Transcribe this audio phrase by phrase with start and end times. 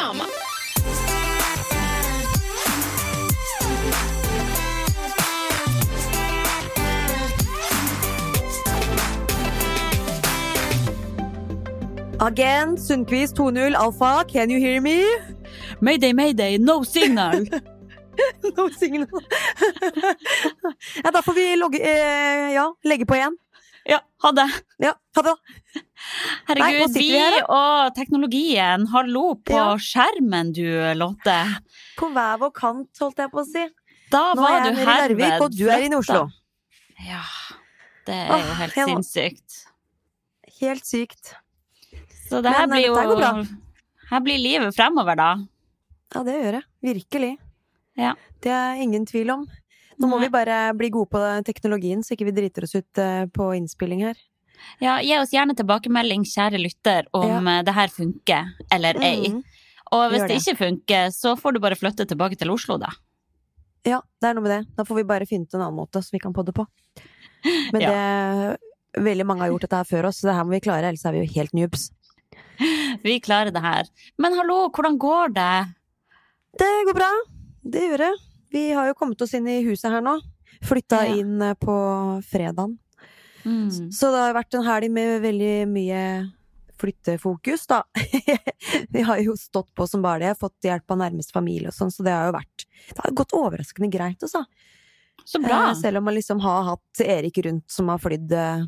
[0.00, 0.24] mamma.
[12.20, 15.04] Again, Sundquist 2.0 alfa, can you hear me?
[15.80, 17.44] Mayday, mayday, no signal!
[18.56, 19.08] No signal.
[21.04, 23.36] ja, da får vi logge, eh, ja, legge på igjen.
[23.88, 24.46] Ja, ha det.
[24.78, 25.34] Ja, ha det.
[26.48, 28.86] Herregud, Nei, vi her, og teknologien.
[28.92, 29.76] Hallo på Ja.
[29.80, 30.64] skjermen du,
[30.98, 31.36] Lotte.
[31.98, 33.66] På hver vår kant, holdt jeg på å si.
[34.10, 36.30] Da Nå var er jeg du nede i Larvik, og du er inne i Oslo.
[37.06, 37.22] Ja,
[38.06, 39.66] det er jo helt må- sinnssykt.
[40.60, 41.34] Helt sykt.
[42.28, 43.56] Så det her Men, eh, blir jo.
[44.10, 45.36] Her blir livet fremover, da.
[46.14, 46.64] Ja, det gjør det.
[46.82, 47.38] Virkelig.
[47.96, 48.14] Ja.
[48.42, 49.46] Det er ingen tvil om.
[50.00, 50.26] Nå må Nei.
[50.26, 54.06] vi bare bli gode på teknologien, så ikke vi driter oss ut eh, på innspilling
[54.08, 54.20] her.
[54.80, 57.60] Ja, gi oss gjerne tilbakemelding, kjære lytter, om ja.
[57.64, 59.30] det her funker eller ei.
[59.32, 59.42] Mm.
[59.96, 60.40] Og hvis det det.
[60.40, 62.92] ikke funker, så får du bare flytte tilbake til Oslo, da.
[63.86, 64.62] Ja, det er noe med det.
[64.76, 66.66] Da får vi bare finne ut en annen måte som vi kan podde på.
[67.74, 68.58] Men det
[68.90, 71.04] Veldig mange har gjort dette her før oss, så det her må vi klare, ellers
[71.06, 71.84] er vi jo helt noobs.
[73.06, 73.86] Vi klarer det her.
[74.20, 75.52] Men hallo, hvordan går det?
[76.58, 77.10] Det går bra.
[77.62, 78.10] Det gjør det.
[78.50, 80.16] Vi har jo kommet oss inn i huset her nå.
[80.66, 81.16] Flytta Ja.
[81.22, 81.74] inn eh, på
[82.26, 82.78] fredagen.
[83.44, 83.70] Mm.
[83.92, 86.00] Så det har vært en helg med veldig mye
[86.80, 87.82] flyttefokus, da.
[88.94, 91.92] vi har jo stått på som bare det, fått hjelp av nærmeste familie og sånn,
[91.92, 94.44] så det har jo vært Det har gått overraskende greit, altså.
[95.28, 95.58] Så bra.
[95.70, 98.64] Eh, Selv om man liksom har hatt Erik rundt som har flydd eh,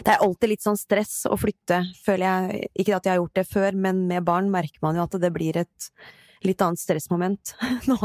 [0.00, 2.68] Det er alltid litt sånn stress å flytte, føler jeg.
[2.80, 5.32] Ikke at jeg har gjort det før, men med barn merker man jo at det
[5.34, 5.90] blir et
[6.44, 7.54] litt annet stressmoment.
[7.88, 7.98] Nå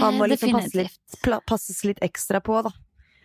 [0.00, 2.70] han må Eh, liksom passe litt, passes litt ekstra på, da.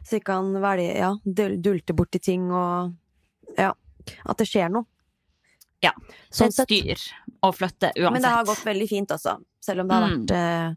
[0.05, 2.93] Så ikke han velger, ja, dul- dulte borti ting og
[3.57, 3.73] Ja.
[4.25, 4.85] At det skjer noe.
[5.81, 5.91] Ja,
[6.33, 6.97] Sånn styr
[7.43, 8.11] og flytte uansett.
[8.13, 9.37] Men det har gått veldig fint, altså.
[9.61, 10.25] Selv om det har Mm.
[10.25, 10.75] vært, eh,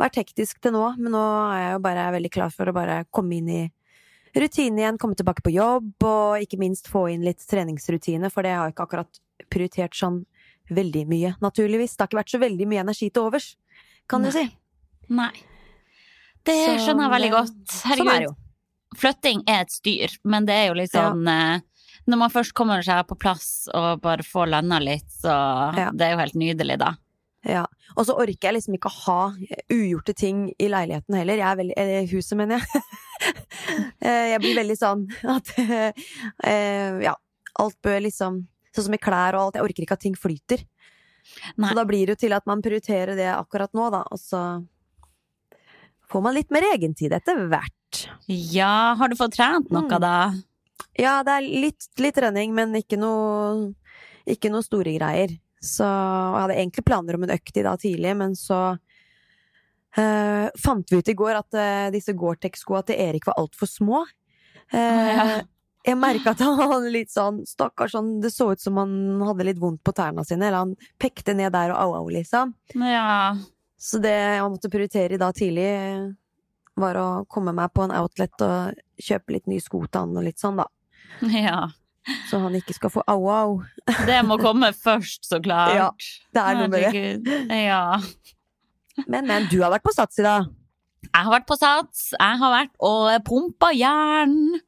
[0.00, 0.96] vært hektisk til nå.
[0.98, 3.70] Men nå er jeg jo bare veldig klar for å bare komme inn i
[4.34, 8.54] rutine igjen, komme tilbake på jobb, og ikke minst få inn litt treningsrutine, for det
[8.54, 9.20] har jeg ikke akkurat
[9.50, 10.24] prioritert sånn
[10.76, 11.96] veldig mye, naturligvis.
[11.96, 13.48] Det har ikke vært så veldig mye energi til overs,
[14.10, 14.44] kan du si.
[15.10, 15.32] Nei.
[16.46, 17.56] Det Så skjønner jeg veldig godt.
[17.58, 17.74] godt.
[17.74, 18.36] Sånn er Herregud,
[18.96, 21.60] flytting er et styr, men det er jo litt sånn ja.
[22.08, 25.30] Når man først kommer seg på plass og bare får landa litt, så
[25.76, 25.90] Ja.
[25.92, 26.94] det er jo helt nydelig, da.
[27.44, 27.66] Ja.
[27.96, 29.34] Og så orker jeg liksom ikke å ha
[29.70, 31.36] ugjorte ting i leiligheten heller.
[31.36, 32.82] Jeg er veldig Eller Huset, mener jeg.
[34.00, 35.50] Eh, jeg blir veldig sånn at
[36.48, 37.14] eh, Ja,
[37.60, 39.58] alt bør liksom Sånn som i klær og alt.
[39.58, 40.62] Jeg orker ikke at ting flyter.
[41.56, 41.68] Nei.
[41.70, 44.04] Så da blir det jo til at man prioriterer det akkurat nå, da.
[44.10, 44.42] Og så
[46.10, 48.06] får man litt mer egentid etter hvert.
[48.30, 50.00] Ja, har du fått trent noe, Mm.
[50.00, 50.32] da?
[50.98, 53.74] Ja, det er litt, litt trening, men ikke noe,
[54.26, 55.36] ikke noe store greier.
[55.60, 58.78] Så jeg hadde egentlig planer om en økt i dag tidlig, men så
[59.98, 64.02] uh, fant vi ut i går at uh, disse Gore-Tex-skoa til Erik var altfor små.
[64.72, 65.40] Uh, ja.
[65.86, 68.92] Jeg merka at han hadde litt sånn Stakkars, sånn, det så ut som han
[69.24, 70.50] hadde litt vondt på tærne sine.
[70.50, 72.52] Eller han pekte ned der og au, au, liksom.
[72.76, 73.32] Ja.
[73.80, 75.70] Så det jeg måtte prioritere i dag tidlig,
[76.80, 80.26] var å komme meg på en outlet og kjøpe litt nye sko til han og
[80.26, 80.68] litt sånn, da.
[81.46, 81.60] ja.
[82.30, 83.58] Så han ikke skal få au, au.
[84.08, 85.76] Det må komme først, så klart.
[85.76, 85.90] Ja,
[86.34, 87.34] det er noe med det.
[87.60, 88.00] Ja.
[89.06, 90.48] Men, men, du har vært på Sats i dag.
[91.06, 94.60] Jeg har vært på Sats, jeg har vært og pumpa jern.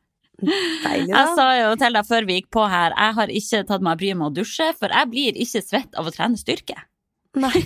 [0.42, 3.84] Deilig, Jeg sa jo til deg før vi gikk på her, jeg har ikke tatt
[3.86, 6.76] meg bryet med å dusje, for jeg blir ikke svett av å trene styrke.
[7.40, 7.62] Nei.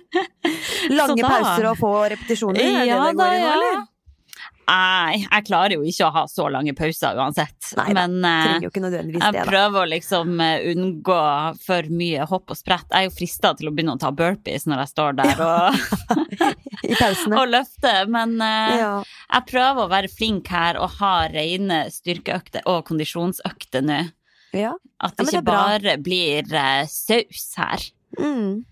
[0.98, 3.82] Lange da- pauser og få repetisjoner, Ja, det det går i nå, eller?
[4.70, 7.72] Nei, jeg klarer jo ikke å ha så lange pauser uansett.
[7.78, 11.16] Nei Men eh, jeg det, prøver å liksom eh, unngå
[11.64, 12.86] for mye hopp og sprett.
[12.92, 15.82] Jeg er jo frista til å begynne å ta burpees når jeg står der og,
[17.40, 18.94] og løfter, men eh, Ja.
[19.34, 24.00] jeg prøver å være flink her og ha rene styrkeøkter og kondisjonsøkter nå.
[24.54, 24.76] ja.
[25.00, 26.58] At det det ikke er bare blir
[26.92, 27.86] saus her.
[28.20, 28.66] Mm.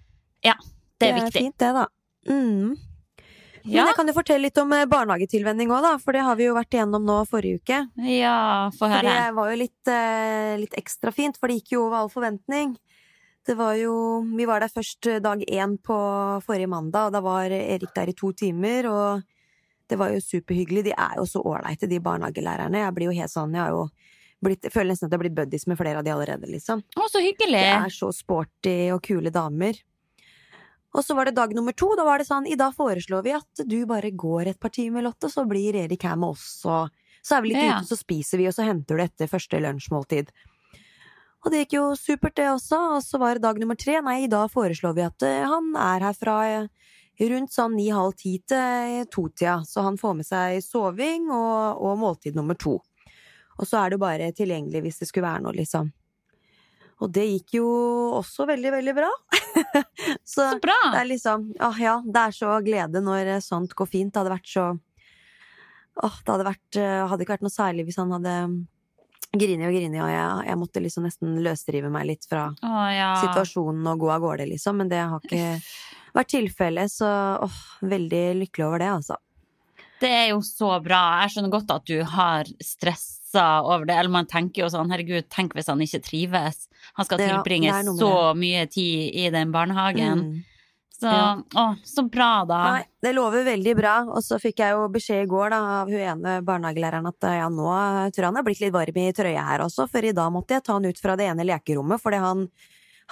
[0.98, 1.40] Det er viktig.
[1.40, 1.86] fint, det, da.
[2.28, 2.74] Mm.
[3.68, 5.94] Ja, Men jeg kan jo fortelle litt om eh, barnehagetilvenning òg, da.
[6.02, 7.80] For det har vi jo vært igjennom nå forrige uke.
[8.08, 8.36] ja
[8.72, 9.14] få For høre.
[9.14, 12.76] det var jo litt, eh, litt ekstra fint, for det gikk jo over all forventning.
[13.48, 13.94] Det var jo
[14.36, 15.98] Vi var der først eh, dag én på
[16.44, 19.22] forrige mandag, og da var Erik der i to timer, og
[19.88, 20.84] det var jo superhyggelig.
[20.90, 22.84] De er jo så ålreite, de barnehagelærerne.
[22.84, 23.88] Jeg blir jo helt sånn Jeg har jo
[24.44, 26.82] blitt, føler nesten at jeg har blitt buddies med flere av de allerede, liksom.
[26.96, 27.62] Å, så hyggelig.
[27.64, 29.80] Det er så sporty og kule damer.
[30.96, 31.90] Og så var det dag nummer to.
[31.98, 35.04] Da var det sånn I dag foreslår vi at du bare går et par timer,
[35.04, 36.88] Lotte, så blir Erik her med oss, og
[37.22, 37.78] så er vi litt Ja.
[37.78, 40.30] ute, så spiser vi, og så henter du etter første lunsjmåltid.
[41.44, 42.78] Og det gikk jo supert, det også.
[42.96, 44.00] Og så var det dag nummer tre.
[44.02, 46.66] Nei, i dag foreslår vi at eh, han er her fra eh,
[47.20, 52.34] rundt sånn ni-halv ti til to-tida, så han får med seg soving og, og måltid
[52.38, 52.78] nummer to.
[53.58, 55.92] Og så er det jo bare tilgjengelig hvis det skulle være noe, liksom.
[56.98, 57.66] Og det gikk jo
[58.18, 59.08] også veldig, veldig bra.
[60.24, 60.76] så Så bra.
[60.92, 64.12] det er liksom Åh ja, det er så glede når eh, sånt går fint.
[64.14, 64.66] Det hadde vært så
[65.98, 68.34] Åh, det hadde vært eh, Hadde ikke vært noe særlig hvis han hadde
[69.38, 73.10] grini og grini, og jeg, jeg måtte liksom nesten løsrive meg litt fra åh, ja.
[73.20, 74.78] situasjonen og gå av gårde, liksom.
[74.80, 75.58] Men det har ikke
[76.16, 77.10] vært tilfellet, så
[77.44, 79.18] åh, veldig lykkelig over det, altså.
[80.00, 81.02] Det er jo så bra.
[81.24, 83.96] Jeg skjønner godt at du har stressa over det.
[83.98, 86.67] Eller man tenker jo sånn, herregud, tenk hvis han ikke trives.
[86.98, 90.22] Han skal tilbringe med så mye tid i den barnehagen.
[90.24, 90.44] Mm.
[90.98, 91.38] Så Ja.
[91.54, 92.58] å, så bra, da.
[92.72, 93.92] Nei, det lover veldig bra.
[94.10, 97.46] Og så fikk jeg jo beskjed i går da, av hun ene barnehagelæreren at ja,
[97.54, 97.68] nå
[98.14, 100.66] tror han er blitt litt varm i trøya her også, for i dag måtte jeg
[100.66, 102.48] ta han ut fra det ene lekerommet fordi han,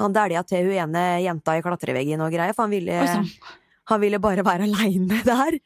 [0.03, 3.23] han dælja til hun ene jenta i klatreveggen og greier, for han ville,
[3.93, 5.61] han ville bare være aleine der.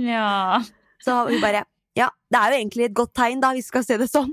[0.00, 0.62] Ja.
[1.04, 1.66] Så hun bare
[1.98, 4.30] ja, det er jo egentlig et godt tegn, da, vi skal se det sånn.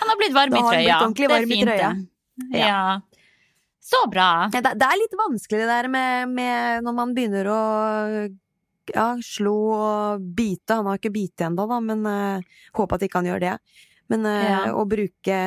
[0.00, 0.98] Han har blitt varm i trøya.
[1.16, 2.58] Det er fint, det.
[2.58, 3.00] Ja.
[3.82, 4.28] Så bra.
[4.52, 7.60] Ja, Det, det er litt vanskelig det der med, med når man begynner å
[8.92, 10.78] ja, slå og bite.
[10.78, 13.56] Han har ikke bitt ennå, da, men uh, håper at ikke han gjør det.
[14.12, 14.60] Men uh, Ja.
[14.76, 15.38] å bruke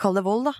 [0.00, 0.54] Kall det vold, da.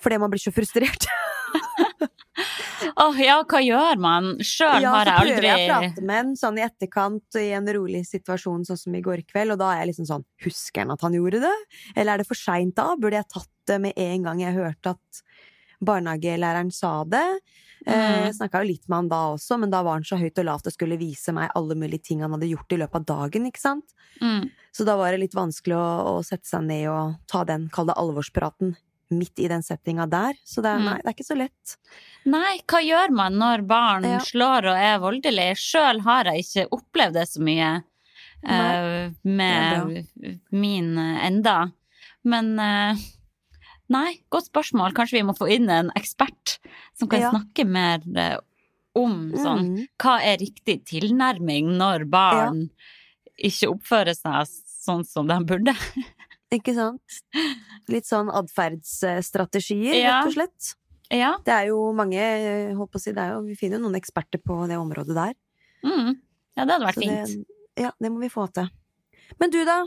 [0.00, 1.06] Fordi man blir så frustrert.
[3.04, 4.30] Åh, ja, hva gjør man?
[4.44, 7.68] Sjøl Ja, har så prøver jeg å prate med en sånn i etterkant i en
[7.76, 10.94] rolig situasjon, sånn som i går kveld, og da er jeg liksom sånn Husker han
[10.94, 11.56] at han gjorde det?
[11.94, 12.92] Eller er det for seint da?
[13.00, 15.22] Burde jeg tatt det med en gang jeg hørte at
[15.80, 17.26] barnehagelæreren sa det?
[17.86, 18.26] Eh, Mm.
[18.26, 20.44] Jeg snakka jo litt med han da også, men da var han så høyt og
[20.44, 23.46] lavt og skulle vise meg alle mulige ting han hadde gjort i løpet av dagen,
[23.48, 23.94] ikke sant?
[24.20, 24.50] mm.
[24.76, 27.88] Så da var det litt vanskelig å, å sette seg ned og ta den, kall
[27.88, 28.76] det alvorspraten,
[29.10, 30.34] midt i den settinga der.
[30.46, 30.84] Så det er, Mm.
[30.84, 31.76] nei, det er ikke så lett.
[32.26, 34.18] Nei, hva gjør man når barn Ja.
[34.18, 35.56] slår og er voldelige?
[35.56, 37.70] Sjøl har jeg ikke opplevd det så mye
[38.48, 40.06] uh, med
[40.50, 41.72] min eh, enda.
[42.24, 42.94] Men uh,
[43.88, 44.92] nei, godt spørsmål.
[44.94, 46.58] Kanskje vi må få inn en ekspert
[46.96, 47.30] som kan Ja.
[47.30, 48.38] snakke mer uh,
[48.94, 49.88] om sånn Mm.
[49.98, 52.70] hva er riktig tilnærming når barn
[53.38, 54.46] ikke oppfører seg
[54.86, 55.74] sånn som de burde?
[56.52, 57.20] Ikke sant?
[57.88, 60.20] Litt sånn atferdsstrategier, Ja.
[60.20, 60.74] rett og slett.
[61.10, 61.36] Ja.
[61.44, 63.84] Det er jo mange, eh, holdt på å si, det er jo, vi finner jo
[63.88, 65.34] noen eksperter på det området der.
[65.84, 66.16] Mm.
[66.56, 67.46] ja, det hadde vært Så fint.
[67.76, 68.68] det, ja, det må vi få til.
[69.40, 69.86] Men du da?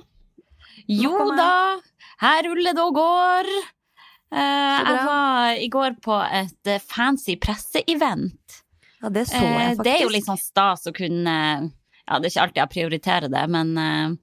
[0.88, 1.80] Jo da,
[2.20, 3.46] her ruller det og går.
[4.32, 8.64] Eh, jeg var i går på et eh, fancy presseevent.
[9.04, 9.84] Ja, det så Eh, jeg faktisk.
[9.84, 11.72] det er jo litt sånn stas å kunne
[12.08, 12.70] Ja, det er ikke alltid jeg
[13.02, 14.16] prioriterer det, men eh,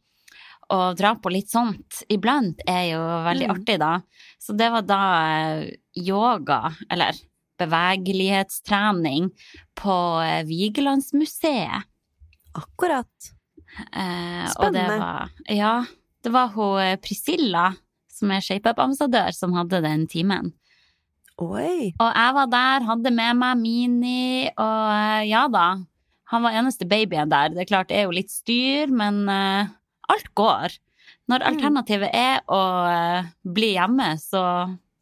[0.71, 3.55] å dra på litt sånt iblant er jo veldig Mm.
[3.57, 4.01] artig, da.
[4.39, 5.01] Så det var da
[5.31, 7.15] eh, yoga, eller
[8.11, 9.31] bevegelighetstrening,
[9.77, 11.85] på eh, Vigelandsmuseet.
[12.59, 13.31] Akkurat.
[13.95, 14.87] Eh, og Spennende.
[14.89, 15.75] det var, ja,
[16.25, 17.69] det var hun Priscilla,
[18.11, 20.53] som er ShapeUp-ambassadør, som hadde den timen.
[21.41, 21.93] Oi.
[21.97, 25.69] Og jeg var der, hadde med meg Mini, og ja da,
[26.31, 27.49] han var eneste babyen der.
[27.55, 29.71] Det er klart, det er jo litt styr, men eh,
[30.13, 30.77] alt går.
[31.31, 31.49] Når Mm.
[31.53, 34.43] alternativet er å eh, bli hjemme, så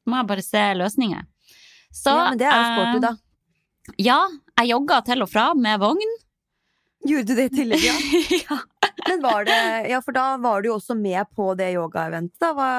[0.08, 1.24] må jeg bare se løsninger.
[1.92, 3.12] Så, ja, men det er jo sporty, eh, da.
[4.04, 4.18] Ja,
[4.60, 6.10] jeg jogga til og fra med vogn.
[7.08, 7.94] Gjorde du det i tillegg, ja?
[8.44, 8.58] ja.
[9.06, 12.52] Men var det Ja, for da var du jo også med på det yogaeventet, da.
[12.58, 12.70] Hva,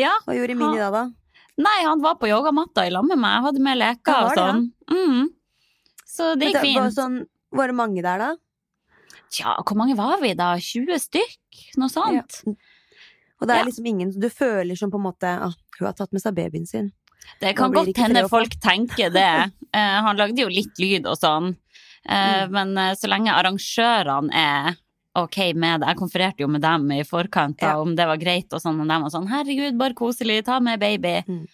[0.00, 0.14] ja.
[0.26, 1.04] hva gjorde Mini da, da?
[1.62, 3.36] Nei, han var på yogamatta i lag med meg.
[3.36, 4.34] Jeg hadde med leker og sånn.
[4.34, 4.96] det, ja?
[4.96, 5.20] sånn.
[5.20, 5.28] Mm.
[6.12, 6.94] Så det gikk Var, fint.
[6.96, 7.18] sånn,
[7.52, 8.30] var det mange der, da?
[9.32, 10.50] Tja, hvor mange var vi da?
[10.60, 11.62] 20 stykk?
[11.80, 12.42] Noe sånt?
[13.40, 13.64] Og det er Ja.
[13.66, 16.66] liksom ingen Du føler som på en måte ah, Hun har tatt med seg babyen
[16.68, 16.92] sin.
[17.40, 19.52] Det kan godt hende folk tenker det.
[19.74, 21.56] Eh, han lagde jo litt lyd og sånn.
[22.04, 22.50] Eh, Mm.
[22.52, 24.76] Men eh, så lenge arrangørene er
[25.16, 27.80] ok med det Jeg konfererte jo med dem i forkant da, Ja.
[27.80, 30.78] om det var greit, og sånn, og de var sånn 'herregud, bare koselig, ta med
[30.80, 31.24] baby'.
[31.26, 31.46] Mm.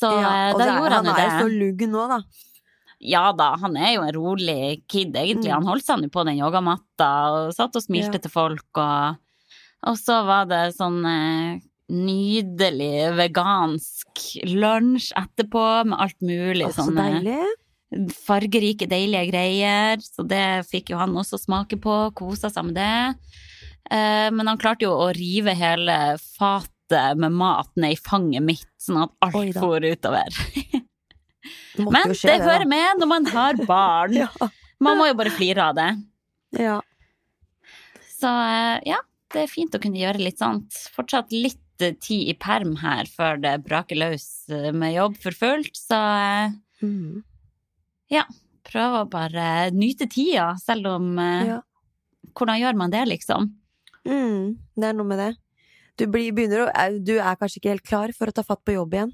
[0.00, 1.20] Så Ja, eh, da gjorde han jo det.
[1.20, 2.18] Han er jo så lugg nå, da.
[3.00, 5.52] Ja da, han er jo en rolig kid, egentlig.
[5.54, 8.22] Han holdt seg nå på den yogamatta og satt og smilte Ja.
[8.24, 9.18] til folk, og,
[9.86, 11.60] og så var det sånn eh,
[11.94, 16.66] nydelig vegansk lunsj etterpå med alt mulig.
[16.66, 17.38] Å, så deilig.
[18.26, 20.02] fargerike, deilige greier.
[20.02, 23.14] Så det fikk jo han også smake på, kosa seg med det.
[23.90, 28.68] Eh, men han klarte jo å rive hele fatet med mat ned i fanget mitt,
[28.80, 30.34] sånn at alt for utover.
[31.78, 34.16] Men jo det, hører med når man har barn.
[34.18, 34.28] Ja.
[34.82, 35.88] Man må jo bare flire av det.
[36.58, 36.80] ja.
[38.18, 38.96] Så eh, ja,
[39.30, 40.74] det er fint å kunne gjøre litt sånt.
[40.94, 45.36] Fortsatt litt eh, tid i perm her før det braker løs eh, med jobb for
[45.38, 46.00] fullt, så
[46.78, 47.24] Mm.
[48.10, 48.22] ja,
[48.66, 51.56] prøve å bare nyte tida, selv om Ja.
[52.38, 53.48] Hvordan gjør man det, liksom?
[54.06, 54.58] Mm.
[54.78, 55.32] Det er noe med det.
[55.98, 56.30] Du, blir,
[56.62, 56.68] å,
[57.02, 59.10] du er kanskje ikke helt klar for å ta fatt på jobb igjen?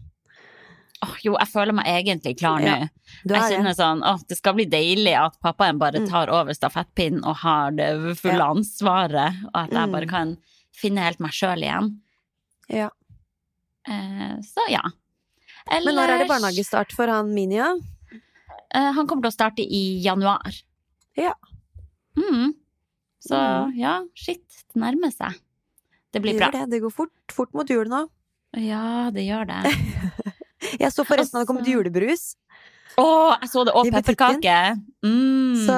[1.04, 2.66] Åh, jo, jeg føler meg egentlig klar nå.
[2.66, 2.88] Ja,
[3.28, 6.08] Jeg er kjenner sånn åh, det skal bli deilig at pappaen bare Mm.
[6.11, 8.50] tar over stafettpinnen og har det fulle Ja.
[8.54, 9.92] ansvaret, og at jeg Mm.
[9.92, 10.37] bare kan
[10.75, 12.00] finne helt meg sjøl igjen.
[12.68, 12.88] Ja.
[13.87, 14.80] Eh, så ja.
[15.70, 17.75] Men når er det barnehagestart for han Minia?
[18.75, 20.62] Eh, han kommer til å starte i januar.
[21.16, 21.34] Ja.
[22.16, 22.54] Mm.
[23.20, 23.76] Så Mm.
[23.76, 24.42] ja, shit,
[24.73, 25.32] det nærmer seg.
[26.12, 26.50] Det Det blir bra.
[26.50, 26.70] det.
[26.70, 28.08] Det går fort, fort mot jul nå.
[28.56, 29.62] Ja, det gjør det.
[30.83, 32.25] Jeg så forresten hadde kommet Altså- julebrus,
[32.94, 33.04] Å,
[33.42, 33.73] jeg så det!
[33.75, 34.56] Og pepperkake!
[35.02, 35.56] Mm.
[35.66, 35.76] så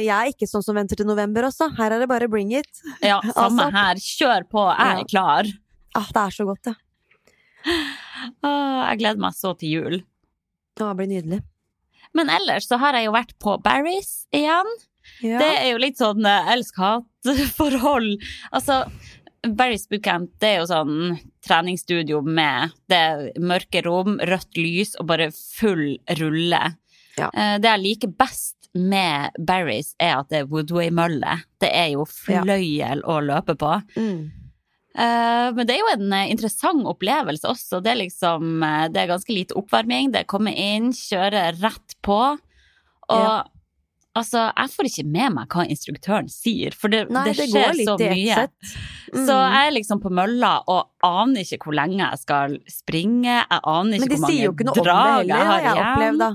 [0.00, 1.66] jeg er ikke sånn som venter til november også.
[1.76, 2.70] Her er det bare bring it.
[3.04, 4.00] Ja, samme Altså- her.
[4.00, 5.00] Kjør på, jeg Ja.
[5.02, 5.50] er klar.
[5.94, 6.74] Ah, det er så godt, det.
[8.42, 9.98] Åh, jeg gleder meg så til jul.
[10.80, 11.42] Ja, det blir nydelig.
[12.16, 14.72] Men ellers så har jeg jo vært på Barry's igjen.
[15.20, 15.36] Ja.
[15.42, 18.10] Det er jo litt sånn eh, elsk-hat-forhold.
[18.56, 18.82] Altså,
[19.42, 25.30] Barry's Bootcamp det er jo sånn treningsstudio med det mørke rom, rødt lys og bare
[25.34, 26.60] full rulle.
[27.18, 27.30] Ja.
[27.34, 31.42] Eh, Det jeg liker best med Barry's, er at det er Woodway-mølle.
[31.60, 33.72] Det er jo fløyel å løpe på.
[33.98, 34.30] Mm.
[34.94, 37.82] Eh, men det er jo en eh, interessant opplevelse også.
[37.82, 38.60] Det er liksom
[38.92, 40.12] Det er ganske lite oppvarming.
[40.12, 42.38] Det er komme inn, kjøre rett på.
[43.10, 43.42] Og Ja.
[44.18, 47.82] Altså, jeg får ikke med meg hva instruktøren sier, for det, Nei, det, det, skjer
[47.86, 48.46] så mye.
[49.12, 49.26] Mm.
[49.26, 53.40] Så jeg er liksom på mølla og aner ikke hvor lenge jeg skal springe.
[53.40, 56.32] Jeg aner ikke hvor mange ikke drag heller, jeg har jeg opplevd, da.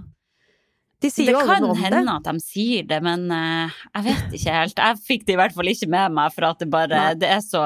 [0.98, 2.14] De Det kan hende det.
[2.16, 4.80] at de sier det, men uh, jeg vet ikke helt.
[4.82, 7.18] Jeg fikk det i hvert fall ikke med meg, for at det bare Nei.
[7.22, 7.66] det er så,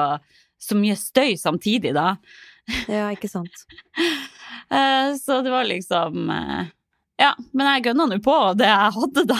[0.60, 2.18] så mye støy samtidig, da.
[2.92, 3.64] Ja, ikke sant.
[4.68, 6.68] uh, Så det var liksom eh,
[7.22, 9.38] Ja, men jeg gønna nå på det jeg hadde, da.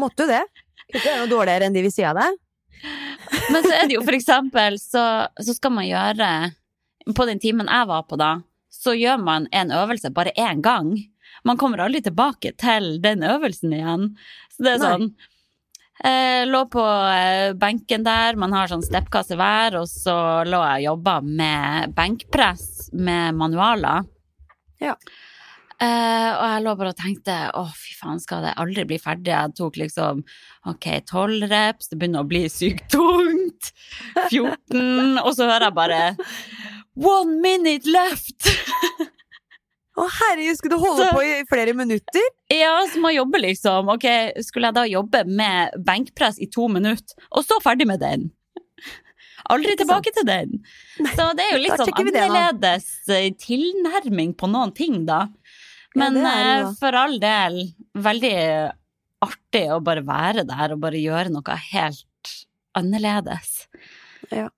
[0.00, 0.42] Måtte jo det.
[0.90, 2.38] Ikke gjøre noe dårligere enn de vil si av deg.
[3.52, 5.04] Men så er det jo for eksempel, så,
[5.42, 6.26] så skal man gjøre
[7.16, 8.36] På den timen jeg var på, da,
[8.70, 10.92] så gjør man en øvelse bare én gang.
[11.46, 14.10] Man kommer aldri tilbake til den øvelsen igjen.
[14.52, 15.06] Så det er sånn
[16.04, 16.82] eh, Lå på
[17.12, 21.94] eh, benken der, man har sånn steppkasse hver, og så lå jeg og jobba med
[21.96, 24.06] benkpress med manualer.
[24.82, 24.96] Ja.
[25.76, 29.28] Eh, og jeg lå bare og tenkte å fy faen, skal det aldri bli ferdig?
[29.34, 30.22] Jeg tok liksom
[30.72, 33.72] ok, tolv reps, det begynner å bli sykt tungt.
[34.30, 36.00] 14, og så hører jeg bare
[36.96, 38.48] one minute left!
[39.96, 42.24] Å herregud, skulle du holde Så- på i flere minutter?
[42.52, 43.88] Ja, så må jeg jobbe liksom.
[43.94, 44.04] Ok,
[44.44, 48.26] skulle jeg da jobbe med benkpress i to minutter, og så ferdig med den?
[49.48, 50.56] Aldri tilbake til den.
[51.14, 55.28] Så det er jo litt sånn annerledes eh, tilnærming på noen ting, da.
[55.96, 56.74] Men eh, da.
[56.78, 57.62] for all del,
[58.04, 58.34] veldig
[59.26, 62.34] artig å bare være der og bare gjøre noe helt
[62.76, 63.64] annerledes.
[64.28, 64.50] Ja.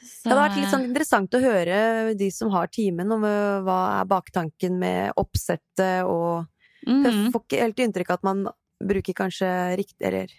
[0.00, 3.60] Så, Det hadde vært litt sånn interessant å høre de som har timen, om øh,
[3.66, 6.46] hva er baktanken med oppsettet og
[6.88, 8.40] mm, Jeg får ikke helt inntrykk av at man
[8.84, 10.32] bruker kanskje riktig Eller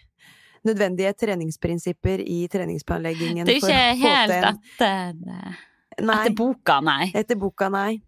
[0.66, 3.46] nødvendige treningsprinsipper i treningsplanleggingen.
[3.46, 5.60] Det er ikke helt etter,
[6.02, 7.12] etter boka, nei.
[7.14, 8.00] etter boka, nei.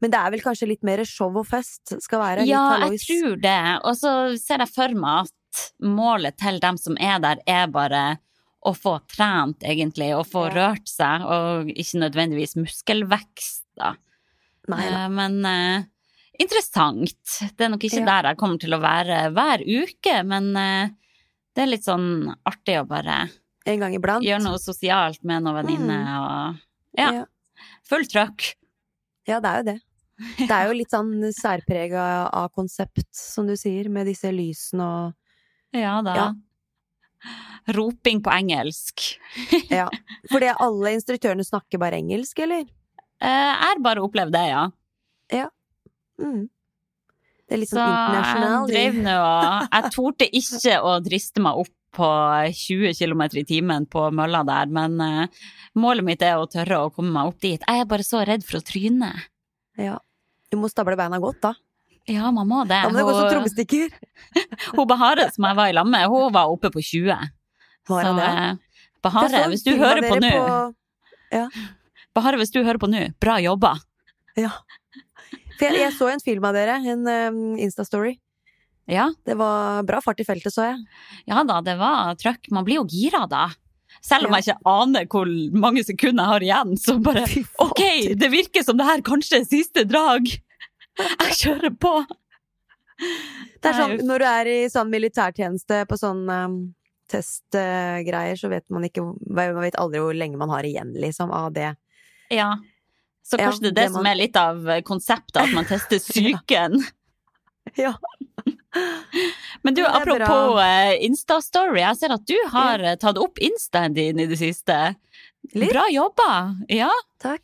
[0.00, 2.46] Men det er vel kanskje litt mer show og fest skal være?
[2.46, 3.80] Ja, litt jeg tror det.
[3.84, 8.18] Og så ser jeg for meg at målet til dem som er der, er bare
[8.66, 10.54] å få trent, egentlig, og få Ja.
[10.56, 13.94] rørt seg, og ikke nødvendigvis muskelvekst, da.
[14.68, 15.04] Nei da.
[15.04, 15.84] Eh, Men uh,
[16.38, 17.38] interessant.
[17.56, 18.06] Det er nok ikke Ja.
[18.22, 20.88] der jeg kommer til å være hver uke, men uh,
[21.54, 23.30] det er litt sånn artig å bare
[23.66, 24.22] En gang iblant.
[24.26, 26.20] gjøre noe sosialt med noen venninner, Mm.
[26.20, 26.58] og
[26.98, 27.24] ja, Ja.
[27.84, 28.54] full trøkk.
[29.26, 29.80] Ja, det er jo det.
[30.38, 35.76] Det er jo litt sånn særprega av konsept, som du sier, med disse lysene og
[35.76, 36.14] Ja da.
[36.16, 36.26] Ja.
[37.76, 39.02] Roping på engelsk.
[39.72, 39.88] Ja.
[40.32, 42.64] Fordi alle instruktørene snakker bare engelsk, eller?
[43.20, 44.66] Eh, Jeg har bare opplevd det, ja.
[46.16, 46.46] Mm.
[47.46, 48.70] Det er litt Så sånn jeg internasjonal.
[48.70, 52.08] drev nå og Jeg torde ikke å driste meg opp på
[52.56, 55.44] 20 km i timen på mølla der, men eh,
[55.76, 57.60] målet mitt er å tørre å komme meg opp dit.
[57.68, 59.12] Jeg er bare så redd for å tryne.
[59.80, 59.98] Ja.
[60.52, 61.54] Du må stable beina godt, da.
[62.06, 62.76] Ja, man må det.
[62.84, 63.94] Da må det gå som trommestikker.
[64.76, 67.16] Hun Bahare som jeg var i lag med, hun var oppe på 20.
[67.90, 68.28] Var Så det?
[68.30, 71.48] eh, Bahare, så en hvis du hører på hører på ja.
[71.50, 71.64] nå
[72.14, 73.74] Bahare, hvis du hører på nå, bra jobba.
[74.38, 74.52] Ja.
[75.58, 78.14] For jeg, jeg så en film av dere, en um, Insta-story.
[78.86, 80.78] Ja, Det var bra fart i feltet, så jeg.
[81.26, 82.52] ja da, det var trøkk.
[82.54, 83.48] Man blir jo gira da.
[84.04, 87.24] Selv om jeg ikke aner hvor mange sekunder jeg har igjen, så bare
[87.64, 87.80] Ok,
[88.18, 90.28] det virker som det her kanskje er siste drag.
[90.98, 91.92] Jeg kjører på.
[93.60, 96.54] Det er sånn, når du er i sånn militærtjeneste på sånn um,
[97.12, 101.50] testgreier, så vet man ikke Man vet aldri hvor lenge man har igjen, liksom, av
[101.52, 101.74] det.
[102.32, 102.54] Ja.
[103.26, 105.64] Så Ja, kanskje det er det, det man- som er litt av konseptet, at man
[105.68, 106.80] tester psyken.
[107.76, 107.92] Ja.
[109.64, 114.20] Men du, apropos eh, Insta-story, jeg ser at du har eh, tatt opp Instaen din
[114.22, 114.76] i det siste.
[115.54, 115.70] Litt.
[115.72, 116.30] Bra jobba!
[116.72, 116.90] Ja.
[117.22, 117.42] Takk.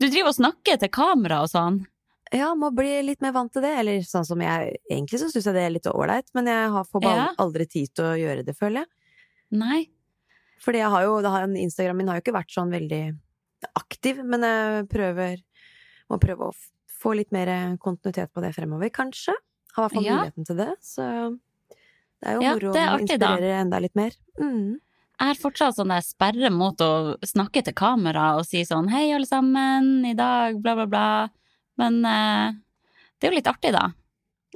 [0.00, 1.82] Du driver og snakker til kamera og sånn.
[2.34, 3.72] Ja, må bli litt mer vant til det.
[3.80, 6.88] Eller sånn som jeg Egentlig så syns jeg det er litt ålreit, men jeg har
[6.88, 7.34] får bare Ja.
[7.44, 8.90] aldri tid til å gjøre det, føler jeg.
[9.60, 9.80] Nei.
[10.64, 13.02] Fordi jeg har jo det har, Instagram min har jo ikke vært sånn veldig
[13.78, 15.42] aktiv, men jeg prøver
[16.10, 16.56] Må prøve å
[17.00, 17.48] få litt mer
[17.80, 19.32] kontinuitet på det fremover, kanskje.
[19.74, 20.16] Har i hvert fall Ja.
[20.18, 21.06] muligheten til det, så
[22.22, 23.60] det er jo Ja, moro er å inspirere da.
[23.60, 24.12] enda litt mer.
[24.40, 24.76] Mm.
[25.20, 29.12] Jeg har fortsatt sånn der sperre mot å snakke til kamera og si sånn hei,
[29.14, 31.28] alle sammen, i dag, bla, bla, bla.
[31.78, 32.52] Men eh,
[33.20, 33.92] det er jo litt artig, da.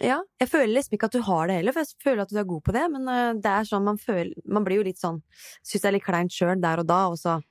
[0.01, 2.39] Ja, jeg føler liksom ikke at du har det heller, for jeg føler at du
[2.39, 5.01] er god på det, men eh, det er sånn man føler Man blir jo litt
[5.01, 5.23] sånn
[5.67, 7.43] Syns det er litt kleint sjøl der og da, og så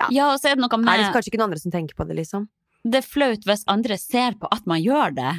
[0.00, 0.08] Ja.
[0.10, 1.94] Ja, og så er det noe er det med kanskje ikke noen andre som tenker
[1.94, 2.48] på det, liksom.
[2.82, 5.34] Det er flaut hvis andre ser på at man gjør det.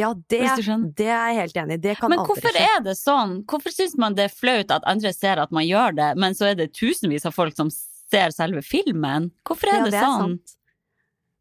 [0.00, 0.40] Ja, det,
[0.96, 1.82] det er jeg helt enig i.
[1.84, 3.34] Det kan Men hvorfor er det sånn?
[3.50, 6.48] Hvorfor syns man det er flaut at andre ser at man gjør det, men så
[6.50, 9.28] er det tusenvis av folk som ser selve filmen?
[9.46, 10.34] Hvorfor er Ja, det, det er sånn?
[10.40, 10.56] sant.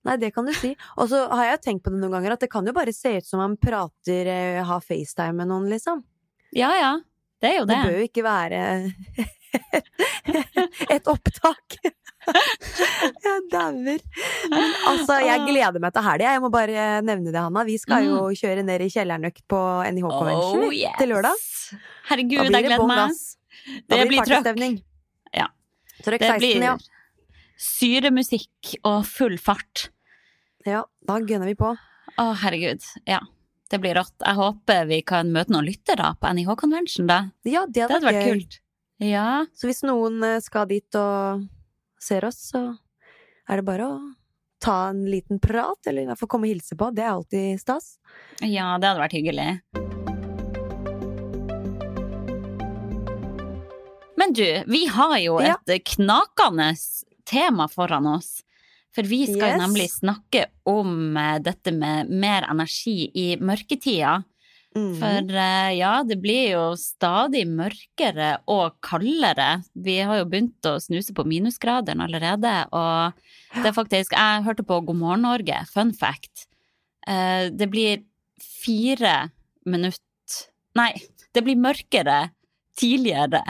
[0.07, 0.69] Nei, det kan du si.
[0.97, 3.17] Og så har jeg tenkt på det noen ganger, at det kan jo bare se
[3.19, 6.03] ut som man prater, eh, har FaceTime med noen, liksom.
[6.55, 6.91] Ja ja,
[7.43, 7.83] det er jo Det det.
[7.85, 8.61] bør jo ikke være
[10.95, 11.77] et opptak.
[12.29, 14.01] Jeg dauer.
[14.51, 16.33] Men altså, jeg gleder meg til helga.
[16.35, 17.63] Jeg må bare nevne det, Hanna.
[17.67, 20.67] Vi skal jo kjøre ned i kjellernøkt på NIH Convention Mm.
[20.67, 20.95] Oh, yes.
[20.99, 21.43] til lørdag.
[22.09, 23.17] Herregud, jeg gleder meg.
[23.89, 24.79] Da Det blir blir trøkk.
[25.37, 25.47] Ja.
[26.05, 26.77] Trøkk Det 16, blir ja.
[27.59, 29.89] syremusikk og full fart.
[30.67, 30.83] ja.
[31.09, 31.71] Da gønner vi på.
[32.19, 32.83] Å, herregud.
[33.09, 33.19] Ja.
[33.69, 34.13] Det blir rått.
[34.25, 37.19] Jeg håper vi kan møte noen lyttere på NIH Convention, da.
[37.45, 38.33] Ja, det Det hadde hadde vært gøy.
[38.39, 38.57] kult.
[39.05, 39.45] Ja.
[39.55, 41.45] Så hvis noen eh, skal dit og
[42.01, 42.77] ser oss, så
[43.49, 43.99] er det bare å
[44.59, 46.89] ta en liten prat, eller i hvert fall komme og hilse på.
[46.95, 47.93] Det er alltid stas.
[48.41, 49.49] ja, det hadde vært hyggelig.
[54.19, 55.55] Men du, vi har jo Ja.
[55.67, 56.73] et knakende
[57.25, 58.43] tema foran oss.
[58.93, 59.61] For vi skal Yes.
[59.61, 64.23] nemlig snakke om eh, dette med mer energi i mørketida.
[64.77, 64.91] Mm.
[64.99, 69.63] For eh, ja, det blir jo stadig mørkere og kaldere.
[69.73, 73.17] Vi har jo begynt å snuse på minusgradene allerede, og
[73.57, 76.45] det er faktisk Jeg hørte på God morgen Norge, fun fact.
[77.07, 78.03] Eh, Det blir
[78.39, 79.31] fire
[79.65, 79.97] minutter
[80.77, 80.93] Nei,
[81.33, 82.29] det blir mørkere
[82.77, 83.41] tidligere.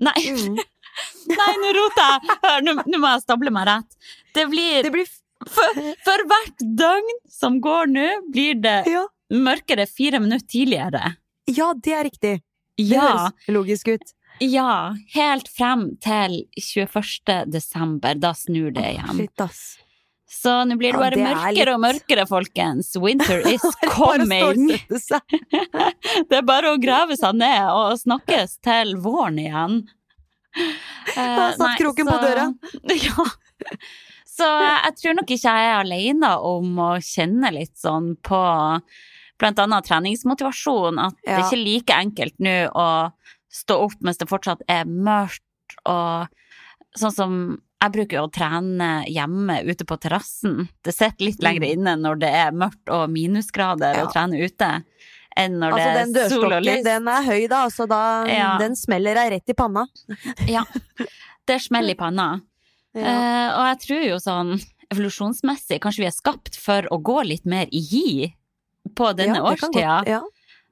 [0.00, 0.54] Nei, Mm.
[1.40, 2.36] nei nå roter jeg!
[2.44, 3.98] Hør, Nå må jeg stable meg rett.
[4.34, 5.06] Det blir Det blir
[5.50, 9.04] for, for hvert døgn som går nå, blir det ja.
[9.30, 11.16] Mørkere fire minutter tidligere.
[11.50, 12.34] ja, det er riktig.
[12.78, 14.12] Det Ja, høres logisk ut.
[14.40, 17.44] ja, helt frem til 21.
[17.50, 18.14] desember.
[18.14, 19.16] Da snur det igjen.
[19.16, 19.78] Shit, ass.
[20.30, 22.96] Så nå blir det Ja, bare det er mørkere litt- og mørkere, folkens.
[22.96, 24.68] Winter is coming.
[26.30, 29.80] Det er bare å grave seg ned og snakkes til våren igjen.
[30.56, 32.46] Eh, har satt nei, kroken på døra.
[32.94, 33.26] Ja.
[34.30, 38.38] Så jeg tror nok ikke jeg er alene om å kjenne litt sånn på
[39.40, 42.86] blant annet treningsmotivasjon, at det er ikke like enkelt nå å
[43.50, 45.42] stå opp mens det fortsatt er mørkt,
[45.88, 46.28] og
[47.00, 47.34] sånn som
[47.80, 50.68] jeg bruker jo å trene hjemme ute på terrassen.
[50.84, 51.72] Det sitter litt lenger Mm.
[51.78, 54.04] inne når det er mørkt og minusgrader Ja.
[54.06, 54.84] å trene ute,
[55.36, 56.84] enn når Altså, det er sol og dørstokken, lys.
[56.84, 57.64] den er høy, da.
[57.64, 58.58] Altså, da Ja.
[58.58, 59.86] Den smeller deg rett i panna.
[60.46, 60.64] Ja.
[61.46, 62.42] Det smeller i panna.
[62.94, 63.00] Ja.
[63.06, 64.60] Eh, og jeg tror jo sånn
[64.92, 68.34] evolusjonsmessig kanskje vi er skapt for å gå litt mer i hi
[68.96, 69.96] på denne Ja, årstida.
[70.06, 70.20] Ja.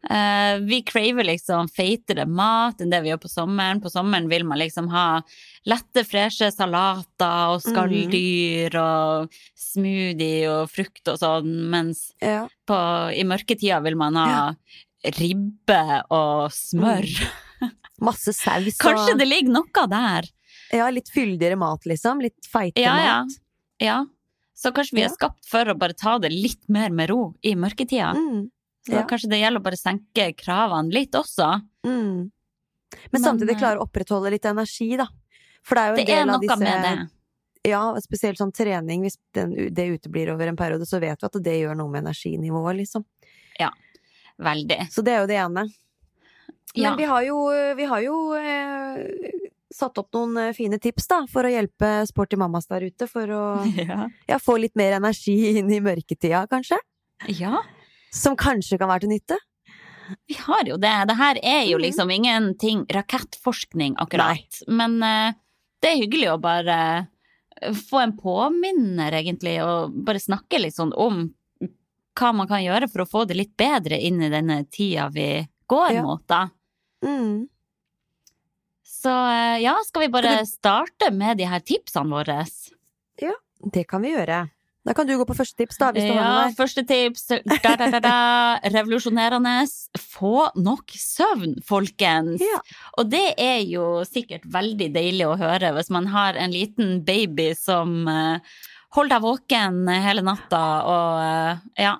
[0.08, 3.80] Uh, vi craver liksom feitere mat enn det vi gjør på sommeren.
[3.82, 5.20] På sommeren vil man liksom ha
[5.68, 12.44] lette, freshe salater og skalldyr og smoothie og frukt og sånn, mens Ja.
[12.66, 12.78] på,
[13.12, 14.54] i mørketida vil man ha
[15.18, 15.82] ribbe
[16.14, 17.06] og smør.
[18.00, 20.30] Masse saus Kanskje det ligger noe der.
[20.72, 22.22] ja, litt fyldigere mat, liksom.
[22.22, 23.18] Litt feitere Ja, ja.
[23.82, 23.98] Ja.
[24.58, 27.54] Så kanskje vi er skapt for å bare ta det litt mer med ro i
[27.54, 28.10] mørketida.
[28.16, 28.48] Mm.
[28.88, 31.52] Så kanskje det gjelder å bare senke kravene litt også.
[31.86, 32.26] Mm.
[32.88, 35.06] Men, Men, samtidig eh, klare å opprettholde litt energi, da.
[35.66, 36.94] For det er jo en del av disse med det.
[37.68, 39.04] Ja, spesielt sånn trening.
[39.04, 42.06] Hvis den, det uteblir over en periode, så vet vi at det gjør noe med
[42.06, 43.04] energinivået, liksom.
[43.60, 43.68] Ja,
[44.38, 44.86] Veldig.
[44.90, 45.66] Så det er jo det ene.
[46.76, 46.96] Men Ja.
[46.96, 47.38] vi har jo,
[47.76, 52.36] vi har jo eh, satt opp noen eh, fine tips, da, for å hjelpe sporty
[52.40, 53.06] mammas der ute.
[53.10, 53.42] For å
[53.76, 54.06] Ja.
[54.28, 56.78] ja, få litt mer energi inn i mørketida, kanskje.
[57.38, 57.60] ja.
[58.14, 59.36] Som kanskje kan være til nytte.
[60.30, 60.94] Vi har jo det.
[61.10, 61.82] Det her er jo Mhm.
[61.84, 64.62] liksom ingenting rakettforskning, akkurat.
[64.66, 65.32] Men uh,
[65.82, 66.78] det er hyggelig å bare
[67.60, 71.34] eh, få en påminner, egentlig, og bare snakke litt sånn om
[72.18, 75.46] hva man kan gjøre for å få det litt bedre inn i denne tida vi
[75.68, 76.02] går Ja.
[76.02, 76.48] mot, da.
[77.04, 77.44] Mm.
[78.98, 82.40] Så eh, ja, skal vi bare starte med de her tipsene våre?
[83.22, 83.34] Ja,
[83.74, 84.46] Det kan vi gjøre.
[84.86, 86.54] Da kan du gå på første tips, da, hvis du har Ja, noe der.
[86.56, 87.26] første tips.
[87.64, 88.14] Da, da, da, da.
[88.72, 89.52] Revolusjonerende.
[90.00, 92.40] Få nok søvn, folkens.
[92.40, 92.60] Ja.
[92.96, 97.50] Og det er jo sikkert veldig deilig å høre hvis man har en liten baby
[97.58, 98.40] som eh,
[98.96, 101.96] holder deg våken hele natta og eh, ja.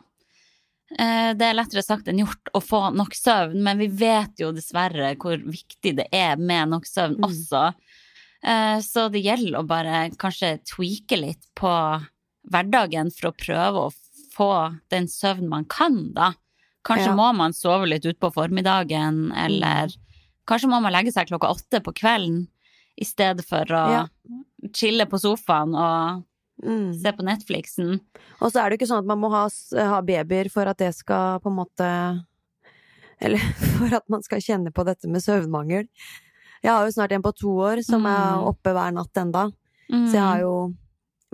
[0.97, 4.53] Eh, det er lettere sagt enn gjort å få nok søvn, men vi vet jo
[4.57, 7.27] dessverre hvor viktig det er med nok søvn Mm.
[7.29, 7.75] også.
[8.43, 11.69] Eh, Så det gjelder å bare kanskje tweake litt på
[12.51, 13.93] hverdagen for å prøve å
[14.35, 16.33] få den søvn man kan, da.
[16.85, 17.15] Kanskje Ja.
[17.17, 19.89] må man sove litt utpå formiddagen, eller
[20.47, 22.47] kanskje må man legge seg klokka åtte på kvelden
[22.97, 24.07] i stedet for å Ja.
[24.73, 26.25] chille på sofaen og
[26.65, 26.93] Mm.
[26.99, 28.01] se på Netflixen.
[28.43, 29.45] Og så er det jo ikke sånn at man må ha,
[29.93, 31.91] ha babyer for at det skal på en måte
[33.21, 33.39] Eller
[33.79, 35.89] for at man skal kjenne på dette med søvnmangel.
[36.63, 38.45] Jeg har jo snart en på to år som er Mm.
[38.51, 39.45] oppe hver natt enda.
[39.91, 40.07] Mm.
[40.11, 40.53] Så jeg har jo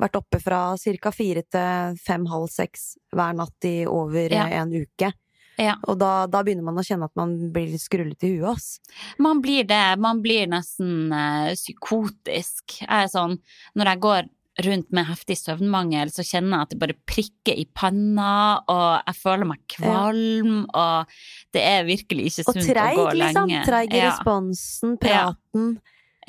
[0.01, 1.11] vært oppe fra ca.
[1.13, 4.47] fire til fem-halv seks hver natt i over Ja.
[4.49, 5.13] eh, en uke.
[5.59, 5.77] Ja.
[5.87, 8.81] Og da, da begynner man å kjenne at man blir litt skrullete i huet, ass.
[9.19, 9.99] Man blir det.
[9.99, 12.81] Man blir nesten eh, psykotisk.
[12.81, 13.39] Jeg er sånn
[13.77, 14.29] Når jeg går
[14.63, 19.17] rundt med heftig søvnmangel, så kjenner jeg at det bare prikker i panna, og jeg
[19.19, 21.11] føler meg kvalm, og
[21.57, 23.49] det er virkelig ikke sunt treig, å gå liksom.
[23.51, 23.65] lenge.
[23.67, 24.13] Treig i ja.
[24.13, 25.03] responsen, Ja.
[25.35, 25.67] praten.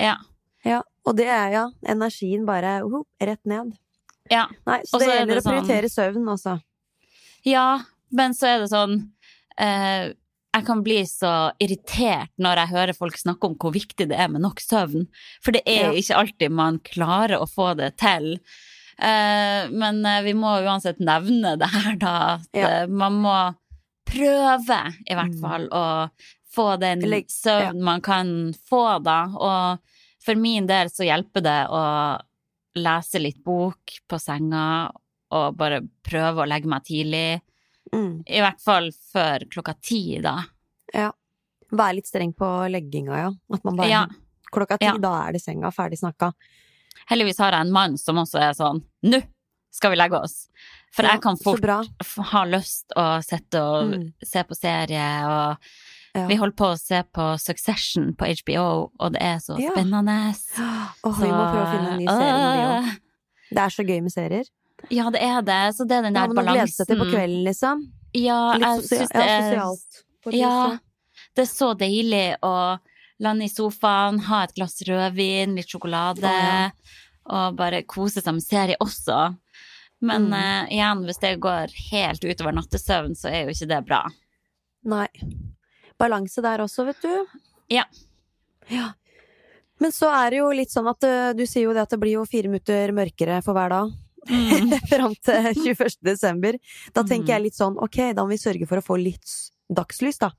[0.02, 0.16] Ja.
[0.66, 0.82] Ja.
[1.06, 3.76] Og det er ja, energien bare uh, rett ned.
[4.30, 4.48] ja.
[4.66, 6.56] Nei, så Og det er gjelder det å sånn- prioritere søvn, altså.
[7.46, 7.66] Ja,
[8.10, 8.96] men så er det sånn
[9.56, 10.10] eh,
[10.56, 14.30] Jeg kan bli så irritert når jeg hører folk snakke om hvor viktig det er
[14.32, 15.04] med nok søvn.
[15.44, 15.92] For det er Ja.
[15.92, 18.38] ikke alltid man klarer å få det til.
[18.98, 22.14] Eh, men eh, vi må uansett nevne det her, da.
[22.40, 22.68] At Ja.
[22.68, 23.54] eh, man må
[24.08, 25.40] prøve, i hvert Mm.
[25.40, 26.10] fall, å
[26.56, 29.24] få den søvnen søvn man kan få, da.
[29.36, 29.78] Og
[30.24, 32.20] for min del så hjelper det å
[32.76, 34.90] lese litt bok på senga
[35.32, 37.40] og bare prøve å legge meg tidlig.
[37.94, 38.22] Mm.
[38.26, 40.38] I hvert fall før klokka ti, da.
[40.94, 41.12] Ja.
[41.72, 43.30] Være litt streng på legginga, ja.
[43.54, 44.06] At man bare Ja.
[44.52, 44.96] Klokka ti, Ja.
[44.98, 45.70] da er det senga.
[45.74, 46.32] Ferdig snakka.
[47.10, 49.22] Heldigvis har jeg en mann som også er sånn Nå
[49.70, 50.48] skal vi legge oss!
[50.92, 51.60] For Ja, jeg kan fort
[52.32, 54.12] ha lyst å sitte og Mm.
[54.24, 55.58] se på serie, og
[56.14, 56.26] Ja.
[56.26, 60.34] vi holder på å se på Succession på HBO, og det er så spennende.
[61.04, 62.96] Åh, vi må prøve å finne en ny serie.
[63.50, 64.44] Det er så gøy med serier.
[64.92, 65.62] Ja, det er det.
[65.76, 66.36] Så det er den Det balansen.
[66.36, 67.86] Ja, man å glede seg til på kvelden, liksom.
[68.16, 70.02] Ja, jeg syns det er sosialt.
[70.36, 70.78] Ja,
[71.36, 72.54] det er så deilig å
[73.22, 76.70] lande i sofaen, ha et glass rødvin, litt sjokolade, oh, ja.
[77.32, 79.34] og bare kose seg med serie også.
[80.04, 80.34] Men Mm.
[80.36, 84.02] uh, igjen, hvis det går helt utover nattesøvn, så er jo ikke det bra.
[84.84, 85.08] Nei.
[85.98, 87.40] Balanse der også, vet du.
[87.72, 87.86] Ja.
[88.68, 88.92] Ja.
[89.80, 92.00] Men så er det jo litt sånn at uh, du sier jo det at det
[92.02, 93.94] blir jo fire minutter mørkere for hver dag.
[94.28, 94.72] Mm.
[94.90, 95.96] Fram til 21.
[96.02, 96.58] desember.
[96.94, 97.34] Da tenker Mm.
[97.34, 99.26] jeg litt sånn, ok, da må vi sørge for å få litt
[99.72, 100.30] dagslys, da.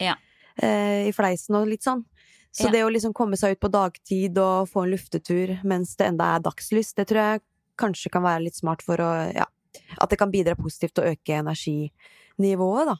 [0.00, 0.14] Ja.
[0.60, 2.04] Eh, I fleisen og litt sånn.
[2.52, 2.70] Så Ja.
[2.70, 6.34] det å liksom komme seg ut på dagtid og få en luftetur mens det enda
[6.36, 7.40] er dagslys, det tror jeg
[7.78, 9.44] kanskje kan være litt smart for å, ja,
[10.00, 12.96] at det kan bidra positivt til å øke energinivået, da.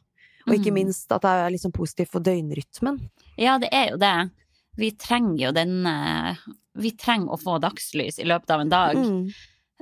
[0.46, 0.74] Og ikke Mm.
[0.87, 3.11] minst at det er liksom positivt for døgnrytmen.
[3.37, 4.31] Ja, det er jo det.
[4.79, 6.38] Vi trenger jo denne
[6.79, 8.94] Vi trenger å få dagslys i løpet av en dag.
[8.96, 9.35] Mm.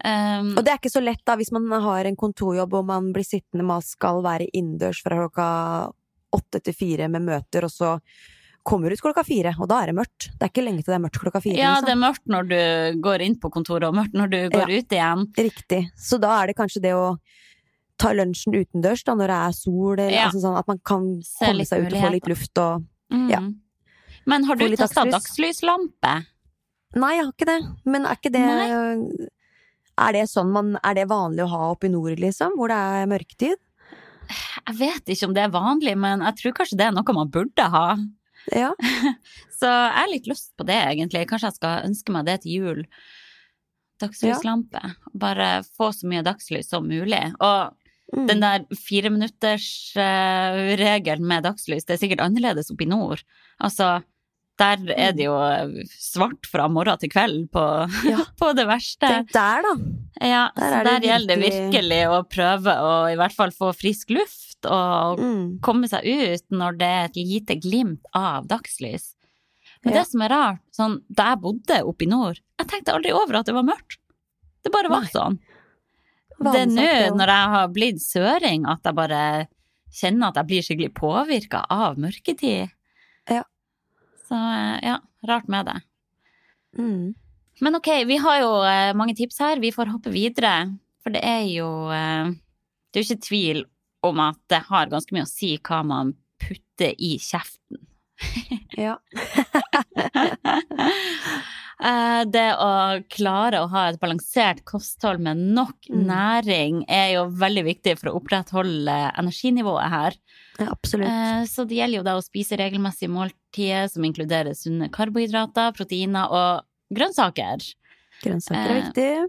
[0.04, 3.12] Um, Og det er ikke så lett da, hvis man har en kontorjobb og man
[3.12, 5.46] blir sittende, man skal være innendørs fra klokka
[6.38, 7.94] åtte til fire med møter, og så
[8.68, 10.26] kommer ut klokka fire, og da er det mørkt.
[10.36, 11.56] Det er ikke lenge til det er mørkt klokka fire.
[11.56, 11.86] Ja, liksom.
[11.88, 14.92] det er mørkt når du går inn på kontoret, og mørkt når du går ut
[14.98, 15.24] igjen.
[15.38, 15.80] Riktig.
[15.96, 17.16] Så da er det kanskje det å
[17.98, 20.26] ta lunsjen utendørs da, når det er sol, eller Ja.
[20.28, 23.30] altså sånn at man kan Se komme seg ut og få litt luft og Mm.
[23.32, 23.40] Ja.
[24.28, 25.62] Men har du testa dagslys.
[25.64, 26.26] dagslyslampe?
[26.94, 27.60] Nei, jeg har ikke det.
[27.86, 29.28] Men er ikke det Nei.
[29.98, 32.50] Er det sånn man Er det vanlig å ha oppe i nord, liksom?
[32.58, 33.58] Hvor det er mørketid?
[34.68, 37.30] Jeg vet ikke om det er vanlig, men jeg tror kanskje det er noe man
[37.32, 37.86] burde ha.
[38.54, 38.70] Ja.
[39.58, 41.26] Så jeg har litt lyst på det, egentlig.
[41.30, 42.80] Kanskje jeg skal ønske meg det til jul.
[43.98, 44.82] Dagslyslampe.
[45.18, 47.24] Bare få så mye dagslys som mulig.
[47.40, 47.74] Og
[48.08, 48.24] Mm.
[48.24, 53.20] den der fireminuttersregelen med dagslys, det er sikkert annerledes oppe i nord.
[53.60, 54.00] Altså,
[54.58, 55.36] der er det jo
[55.98, 57.62] svart fra morgen til kveld på,
[58.08, 58.24] Ja.
[58.40, 59.06] på det verste.
[59.06, 59.74] Tenk der, da.
[60.20, 63.70] Ja, Der så er det gjelder det virkelig å prøve å i hvert fall få
[63.76, 65.60] frisk luft og Mm.
[65.62, 69.14] komme seg ut når det er et lite glimt av dagslys.
[69.84, 70.00] Men Ja.
[70.00, 73.36] det som er rart, sånn, da jeg bodde oppe i nord, jeg tenkte aldri over
[73.38, 73.98] at det var mørkt.
[74.64, 75.12] Det bare var Nei.
[75.14, 75.38] sånn.
[76.40, 79.48] Det er nå, når jeg har blitt søring, at jeg bare
[79.94, 82.70] kjenner at jeg blir skikkelig påvirka av mørketid.
[84.28, 85.78] Så eh, ja, rart med det.
[86.78, 87.14] Mm.
[87.64, 89.58] Men ok, vi har jo eh, mange tips her.
[89.62, 90.52] Vi får hoppe videre.
[91.02, 92.30] For det er jo eh,
[92.92, 93.64] Det er jo ikke tvil
[94.06, 97.80] om at det har ganske mye å si hva man putter i kjeften.
[98.78, 98.96] Ja.
[102.28, 102.70] Det å
[103.14, 106.00] klare å ha et balansert kosthold med nok Mm.
[106.08, 110.16] næring er jo veldig viktig for å opprettholde energinivået her.
[110.58, 111.46] ja, absolutt.
[111.48, 113.08] Så det gjelder jo da å spise regelmessige
[113.52, 117.62] måltider som inkluderer sunne karbohydrater, proteiner og grønnsaker.
[118.22, 119.28] Grønnsaker er eh, viktig.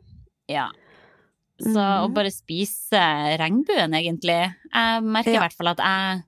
[0.49, 0.69] Ja.
[1.61, 2.13] Så å Mhm.
[2.13, 4.53] bare spise regnbuen, egentlig.
[4.73, 6.23] Jeg merker i hvert fall at jeg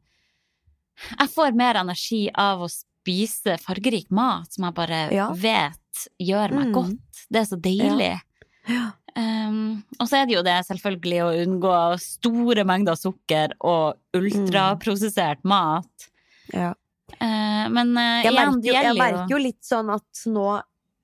[1.19, 5.31] Jeg får mer energi av å spise fargerik mat som jeg bare Ja.
[5.33, 6.73] vet gjør meg Mm.
[6.73, 7.25] godt.
[7.31, 8.21] Det er så deilig.
[8.67, 8.91] Ja.
[9.15, 15.43] Um, og så er det jo det selvfølgelig å unngå store mengder sukker og ultraprosessert
[15.43, 16.09] mat.
[16.53, 16.73] Ja.
[17.21, 20.45] Eh, men eh, Jeg, igjen, merker gjelder jo, jeg merker jo litt sånn at nå,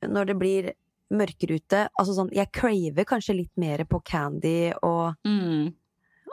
[0.08, 0.70] når det blir
[1.14, 5.70] mørkere ute Altså sånn, jeg craver kanskje litt mer på candy og, mm,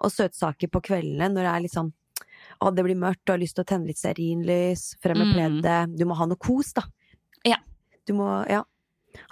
[0.00, 1.92] og søtsaker på kveldene når det er litt sånn
[2.64, 5.34] å, det blir mørkt, du har lyst til å tenne litt stearinlys, frem med Mm.
[5.34, 6.82] pleddet Du må ha noe kos, da.
[7.44, 7.56] Ja.
[8.06, 8.62] Du må, ja.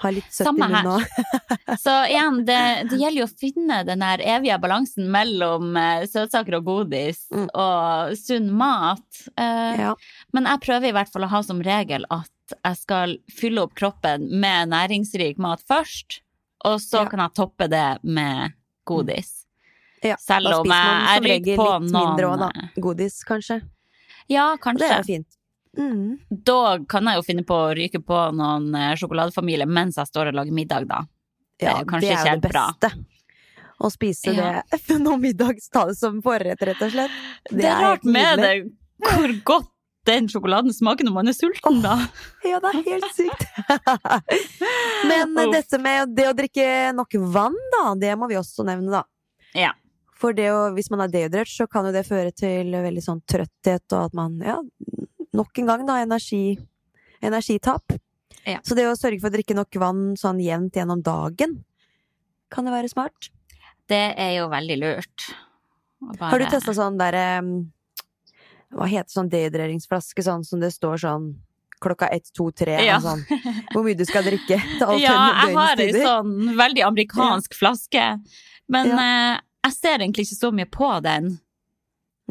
[0.02, 1.04] Ha litt søtt Samme i munnen.
[1.84, 2.58] Så igjen, det,
[2.90, 7.48] det gjelder jo å finne den der evige balansen mellom eh, søtsaker og godis Mm.
[7.54, 9.22] og sunn mat.
[9.36, 9.94] Eh, Ja.
[10.32, 13.74] Men jeg prøver i hvert fall å ha som regel at jeg skal fylle opp
[13.78, 16.20] kroppen med næringsrik mat først,
[16.64, 17.08] og så Ja.
[17.08, 18.52] kan jeg toppe det med
[18.86, 19.38] godis.
[20.02, 22.38] Ja, Selv da om spiser man jeg, jeg som regel på litt noen mindre òg,
[22.42, 22.68] da.
[22.82, 23.60] Godis, kanskje.
[24.28, 24.88] Ja, kanskje.
[24.88, 25.28] Det er fint.
[25.78, 26.18] Mm.
[26.44, 30.30] Da kan jeg jo finne på å ryke på noen sjokoladefamilier sjokoladefamilie mens jeg står
[30.32, 31.02] og lager middag, da.
[31.58, 32.66] Det er Ja, kanskje det er jo det bra.
[32.76, 33.06] beste.
[33.82, 34.62] Å spise Ja.
[34.70, 37.10] det når middags, ta det som forrett, rett og slett.
[37.50, 38.54] Det, er rart med det
[39.02, 39.68] hvor godt
[40.06, 41.96] den sjokoladen smaker når man er sulten, da.
[42.44, 43.44] Ja, det er helt sykt.
[45.08, 45.52] Men Uff.
[45.54, 49.04] dette med det å drikke nok vann, da, det må vi også nevne, da.
[49.58, 49.72] Ja.
[50.18, 53.22] For det å, hvis man er dehydrert, så kan jo det føre til veldig sånn
[53.26, 54.58] trøtthet, og at man, ja,
[55.36, 56.58] nok en gang, da, energi,
[57.22, 57.94] energitap.
[58.44, 58.58] Ja.
[58.66, 61.60] Så det å sørge for å drikke nok vann sånn jevnt gjennom dagen,
[62.52, 63.30] kan det være smart.
[63.88, 65.28] Det er jo veldig lurt.
[66.18, 66.32] Bare...
[66.32, 67.42] Har du testa sånn derre
[68.72, 71.26] Hva heter sånn dehydreringsflaske, sånn som det står sånn
[71.82, 72.96] klokka ett, to, tre, Ja.
[72.96, 73.22] og sånn.
[73.72, 78.04] Hvor mye du skal drikke til alle Ja, jeg har ei sånn veldig amerikansk flaske.
[78.72, 81.34] Men eh, jeg ser egentlig ikke så mye på den.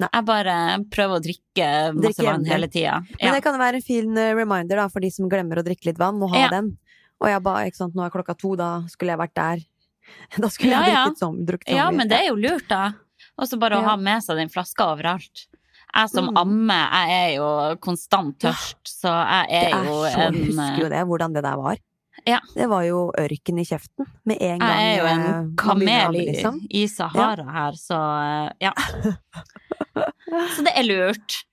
[0.01, 0.09] Nei.
[0.17, 0.55] Jeg bare
[0.93, 2.99] prøver å drikke masse Drikke vann hele tida.
[3.21, 5.91] Men det kan være en fin eh, reminder da, for de som glemmer å drikke
[5.91, 6.49] litt vann, å ha Ja.
[6.57, 6.73] den.
[7.21, 9.63] Og jeg ba, ikke sant, nå er klokka to, da skulle jeg vært der.
[10.41, 11.03] Da skulle jeg ja.
[11.05, 12.93] drukket som, drukket ja, men det er jo lurt, da.
[13.37, 15.45] Og så bare å ha med seg den flaska overalt.
[15.91, 16.37] Jeg som Mm.
[16.39, 17.47] ammer, jeg er jo
[17.83, 21.43] konstant tørst, så jeg er, er jo så, en jeg husker jo det, hvordan det
[21.45, 21.79] der var.
[22.27, 22.39] Ja.
[22.55, 24.71] Det var jo ørken i kjeften med en gang.
[24.79, 26.59] Jeg er jo eh, en man kamel i, liksom.
[26.69, 28.73] i Sahara her, så eh, ja.
[30.55, 31.45] Så det er lurt.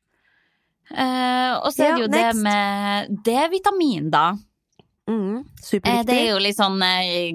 [0.89, 4.27] Uh, og så er det jo det med D-vitamin, da.
[5.09, 6.07] Mm, Eh, superviktig.
[6.09, 7.33] det er jo litt sånn eh,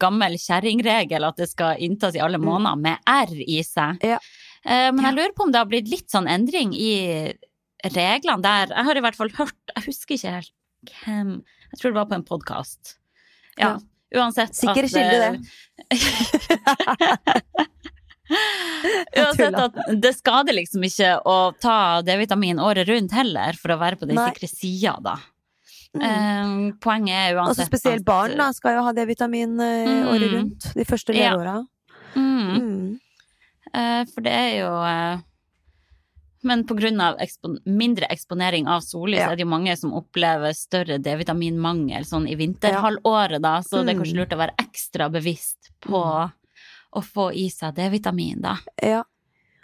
[0.00, 3.96] gammel kjerringregel at det skal inntas i alle måneder med R i seg.
[4.00, 4.08] Mm.
[4.14, 4.18] Ja.
[4.64, 6.92] Men jeg lurer på om det har blitt litt sånn endring i
[7.90, 8.66] reglene der.
[8.70, 10.52] Jeg har i hvert fall hørt, jeg husker ikke helt
[11.02, 11.32] hvem
[11.72, 12.82] Jeg tror det var på en podkast.
[13.58, 13.72] Ja.
[14.14, 15.40] Uansett Sikker at, kilde, det.
[18.30, 23.78] eh, Uansett at det skader liksom ikke å ta D-vitamin året rundt heller, for å
[23.80, 24.28] være på den Nei.
[24.30, 25.16] sikre sida, da.
[25.92, 26.02] Mm.
[26.08, 30.06] Eh, poenget er uansett Altså spesielt barn da, skal jo ha D-vitamin eh, Mm.
[30.08, 30.74] året rundt.
[30.74, 31.34] De første Ja.
[31.34, 31.66] leveåra.
[32.14, 32.56] Mm.
[32.56, 33.00] Mm.
[33.74, 35.20] Eh, for det er jo eh,
[36.44, 36.64] Men
[37.00, 39.30] av ekspon mindre eksponering av sollys, Ja.
[39.30, 43.60] er det jo mange som opplever større D-vitaminmangel sånn i vinterhalvåret, da.
[43.60, 44.18] Så det er kanskje Mm.
[44.18, 46.32] lurt å være ekstra bevisst på
[46.92, 48.56] å få i seg D-vitamin, da.
[48.82, 49.02] Ja.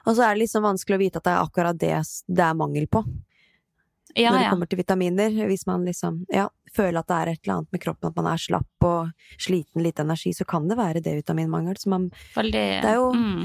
[0.06, 2.56] Og så er det liksom vanskelig å vite at det er akkurat det det er
[2.56, 3.04] mangel på.
[4.14, 4.50] Ja, når det ja.
[4.50, 5.34] kommer til vitaminer.
[5.50, 8.30] Hvis man liksom ja, føler at det er et eller annet med kroppen, at man
[8.32, 11.76] er slapp og sliten, lite energi, så kan det være D-vitaminmangel.
[11.78, 13.42] Så man, Veldig det er jo mm.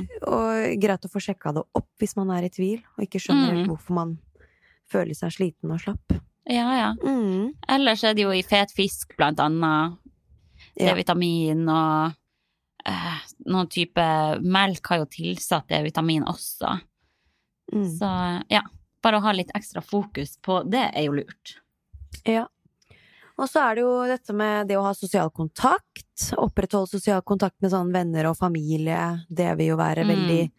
[0.81, 3.67] greit å få sjekka det opp hvis man er i tvil, og ikke skjønner Mm.
[3.69, 4.15] hvorfor man
[4.89, 6.15] føler seg sliten og slapp.
[6.49, 6.89] Ja, ja.
[7.03, 7.53] Mm.
[7.71, 9.99] Ellers er det jo i fet fisk, blant annet.
[10.79, 12.15] D-vitamin og
[12.89, 14.05] eh, noen type
[14.43, 16.77] melk har jo tilsatt D-vitamin også.
[17.73, 17.85] Mm.
[17.97, 18.09] Så
[18.51, 18.61] ja,
[19.03, 21.55] bare å ha litt ekstra fokus på det er jo lurt.
[22.27, 22.45] Ja.
[23.41, 26.27] Og så er det jo dette med det å ha sosial kontakt.
[26.37, 28.99] Opprettholde sosial kontakt med sånn venner og familie.
[29.29, 30.11] Det vil jo være Mm.
[30.13, 30.51] veldig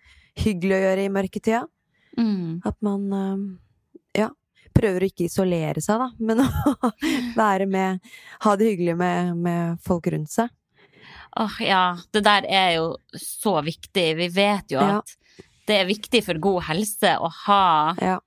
[0.43, 1.61] hyggelig å gjøre i mørketida.
[2.19, 2.61] Mm.
[2.67, 3.45] At man øhm,
[4.19, 4.29] ja,
[4.75, 6.91] prøver å ikke isolere seg, da, men å
[7.39, 8.01] være med
[8.43, 10.51] Ha det hyggelig med, med folk rundt seg.
[11.37, 14.17] Åh, ja, det der er jo så viktig.
[14.17, 14.99] Vi vet jo Ja.
[14.99, 15.17] at
[15.67, 18.19] det er viktig for god helse å ha Ja.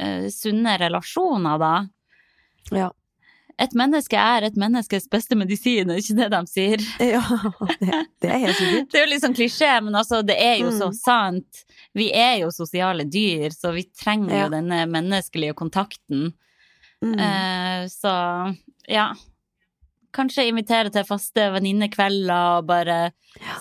[0.00, 1.86] uh, sunne relasjoner, da.
[2.74, 2.90] Ja.
[3.56, 6.80] Et menneske er et menneskes beste medisin, er ikke det de sier?
[6.98, 7.22] ja
[7.80, 8.88] det, det er helt sikkert.
[8.90, 10.94] Det er jo litt sånn klisjé, men altså, det er jo så Mm.
[10.98, 11.64] sant.
[11.94, 14.42] Vi er jo sosiale dyr, så vi trenger Ja.
[14.44, 16.32] jo denne menneskelige kontakten.
[17.00, 17.14] Mm.
[17.14, 18.56] Uh, så
[18.88, 19.12] ja.
[20.14, 22.98] Kanskje invitere til faste venninnekvelder og bare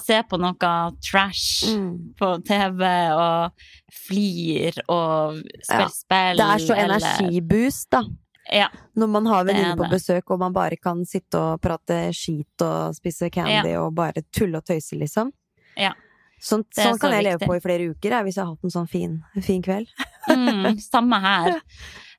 [0.05, 2.13] se på noe trash Mm.
[2.19, 2.83] på TV
[3.15, 3.51] og
[3.91, 5.87] flir og Ja.
[5.87, 6.37] spille spill.
[6.37, 8.03] Det er så eller- energiboost, da.
[8.51, 8.67] Ja.
[8.95, 12.61] Når man har er venninner på besøk, og man bare kan sitte og prate skit
[12.61, 15.31] og spise candy og bare tulle og tøyse, liksom.
[15.77, 15.93] Ja.
[16.41, 17.47] Sånn, sånn kan jeg leve viktig.
[17.47, 19.87] på i flere uker, jeg, hvis jeg har hatt en sånn fin, fin kveld.
[20.29, 21.61] Mm, samme her.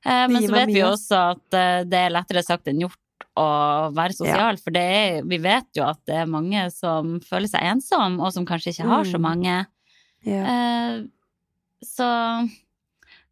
[0.05, 2.99] Eh, men så vet vi jo også at eh, det er lettere sagt enn gjort
[3.35, 7.47] å være sosial, for det er, vi vet jo at det er mange som føler
[7.51, 9.21] seg ensom, og som kanskje ikke har så Mm.
[9.27, 9.57] mange.
[10.23, 10.43] Ja.
[10.45, 11.03] Eh,
[11.83, 12.49] så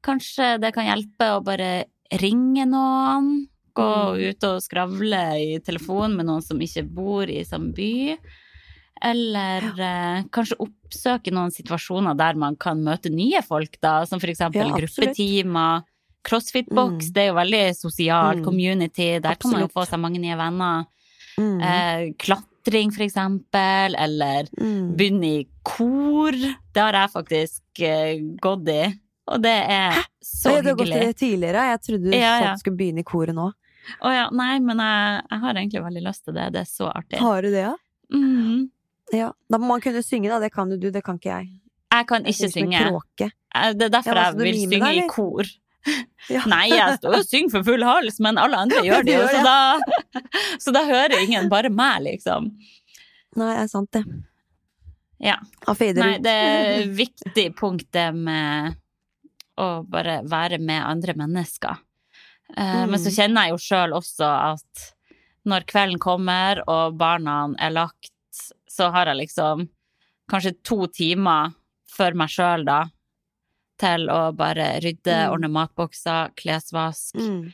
[0.03, 1.85] kanskje det kan hjelpe å bare
[2.19, 4.29] ringe noen, gå Mm.
[4.29, 8.17] ut og skravle i telefon med noen som ikke bor i samme by.
[9.01, 14.27] Eller eh, kanskje oppsøke noen situasjoner der man kan møte nye folk, da, som for
[14.27, 15.83] eksempel Ja, gruppetimer.
[16.23, 17.13] Crossfit-boks, Mm.
[17.13, 18.43] det er jo veldig sosial Mm.
[18.45, 19.19] community.
[19.19, 20.85] Der kan man jo få seg mange nye venner.
[21.37, 21.61] Mm.
[21.61, 24.95] Eh, klatring, for eksempel, eller Mm.
[24.95, 26.31] begynne i kor.
[26.31, 28.93] Det har jeg faktisk eh, gått i,
[29.27, 31.63] og det er så hyggelig du har gått i det tidligere.
[31.71, 32.55] Jeg trodde du Ja, ja.
[32.55, 33.51] skulle begynne i koret nå.
[34.01, 36.53] Å ja, nei, men jeg, jeg har egentlig veldig lyst til det.
[36.53, 37.19] Det er så artig.
[37.19, 37.75] Har du det, ja?
[38.13, 38.69] Mm.
[39.11, 39.31] Ja.
[39.51, 40.39] Da må man kunne synge, da.
[40.39, 41.49] Det kan jo du, det kan ikke jeg.
[41.91, 43.31] Jeg kan ikke jeg synge.
[43.55, 45.43] Eh, Det er derfor men jeg vil synge deg, i kor.
[46.31, 46.43] Ja.
[46.53, 49.41] Nei, jeg står og synger for full hals, men alle andre gjør det jo, så
[49.43, 50.21] da,
[50.63, 52.51] så da hører ingen bare meg, liksom.
[53.35, 54.03] Nei, det er sant, det.
[55.23, 55.37] Ja.
[55.67, 58.75] Nei, det er viktig punkt det med
[59.59, 61.77] å bare være med andre mennesker.
[62.57, 62.89] Mm.
[62.91, 63.15] Men så Mm.
[63.15, 64.87] kjenner jeg jo sjøl også at
[65.47, 68.11] når kvelden kommer og barna er lagt,
[68.69, 69.67] så har jeg liksom
[70.31, 71.53] kanskje to timer
[71.93, 72.83] for meg sjøl, da,
[73.79, 75.31] til å bare rydde, Mm.
[75.33, 77.53] ordne matbokser, klesvask Mm.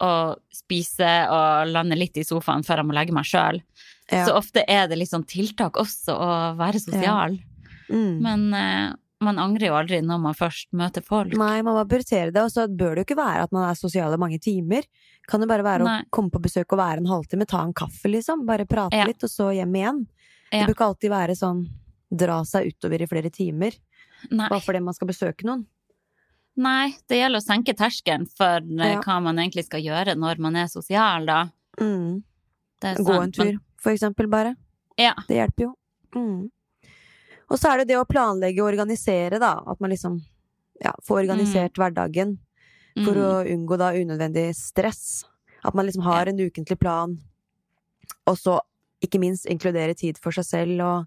[0.00, 3.62] og spise og lande litt i sofaen før jeg må legge meg sjøl.
[4.10, 4.26] Ja.
[4.26, 7.38] Så ofte er det liksom tiltak også å være sosial.
[7.88, 8.20] Mm.
[8.20, 8.92] Men eh,
[9.22, 11.32] man angrer jo aldri når man først møter folk.
[11.38, 13.74] Nei, man må prioritere det, og så bør det jo ikke være at man er
[13.78, 14.82] sosial i mange timer.
[15.28, 16.00] Kan det bare være Nei.
[16.02, 18.44] å komme på besøk og være en halvtime, ta en kaffe, liksom.
[18.44, 19.04] Bare prate Ja.
[19.06, 20.06] litt, og så hjem igjen.
[20.52, 20.66] Ja.
[20.66, 21.68] Det bør ikke alltid være sånn
[22.12, 23.72] dra seg utover i flere timer,
[24.30, 24.48] Nei.
[24.48, 25.66] bare fordi man skal besøke noen.
[26.56, 29.00] Nei, det gjelder å senke terskelen for eh, Ja.
[29.00, 31.46] hva man egentlig skal gjøre når man er sosial, da.
[31.80, 32.22] Mm.
[32.84, 34.56] Er Gå en tur, for eksempel, bare.
[34.98, 35.14] Ja.
[35.28, 35.74] Det hjelper jo.
[36.14, 36.50] Mm.
[37.50, 39.54] Og så er det det å planlegge og organisere, da.
[39.66, 40.20] At man liksom
[40.82, 42.38] ja, får organisert hverdagen
[43.04, 43.22] for Mm.
[43.24, 45.24] å unngå da unødvendig stress.
[45.64, 47.16] At man liksom har en ukentlig plan,
[48.26, 48.58] og så
[49.00, 51.06] ikke minst inkludere tid for seg selv, og,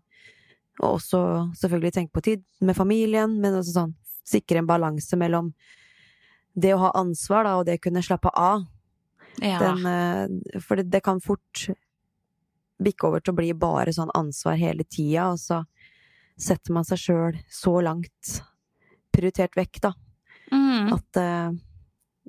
[0.82, 1.20] og også
[1.60, 3.96] selvfølgelig tenke på tid med familien, men også sånn
[4.26, 5.52] sikre en balanse mellom
[6.56, 8.66] det å ha ansvar, da, og det å kunne slappe av.
[9.44, 9.60] ja.
[9.60, 11.68] Den, eh, for det, det kan fort
[12.80, 15.64] bikke over til å bli bare sånn ansvar hele tida, og så
[16.36, 18.40] setter man seg sjøl så langt
[19.16, 19.94] prioritert vekk, da.
[20.52, 20.92] Mm.
[20.94, 21.56] At uh,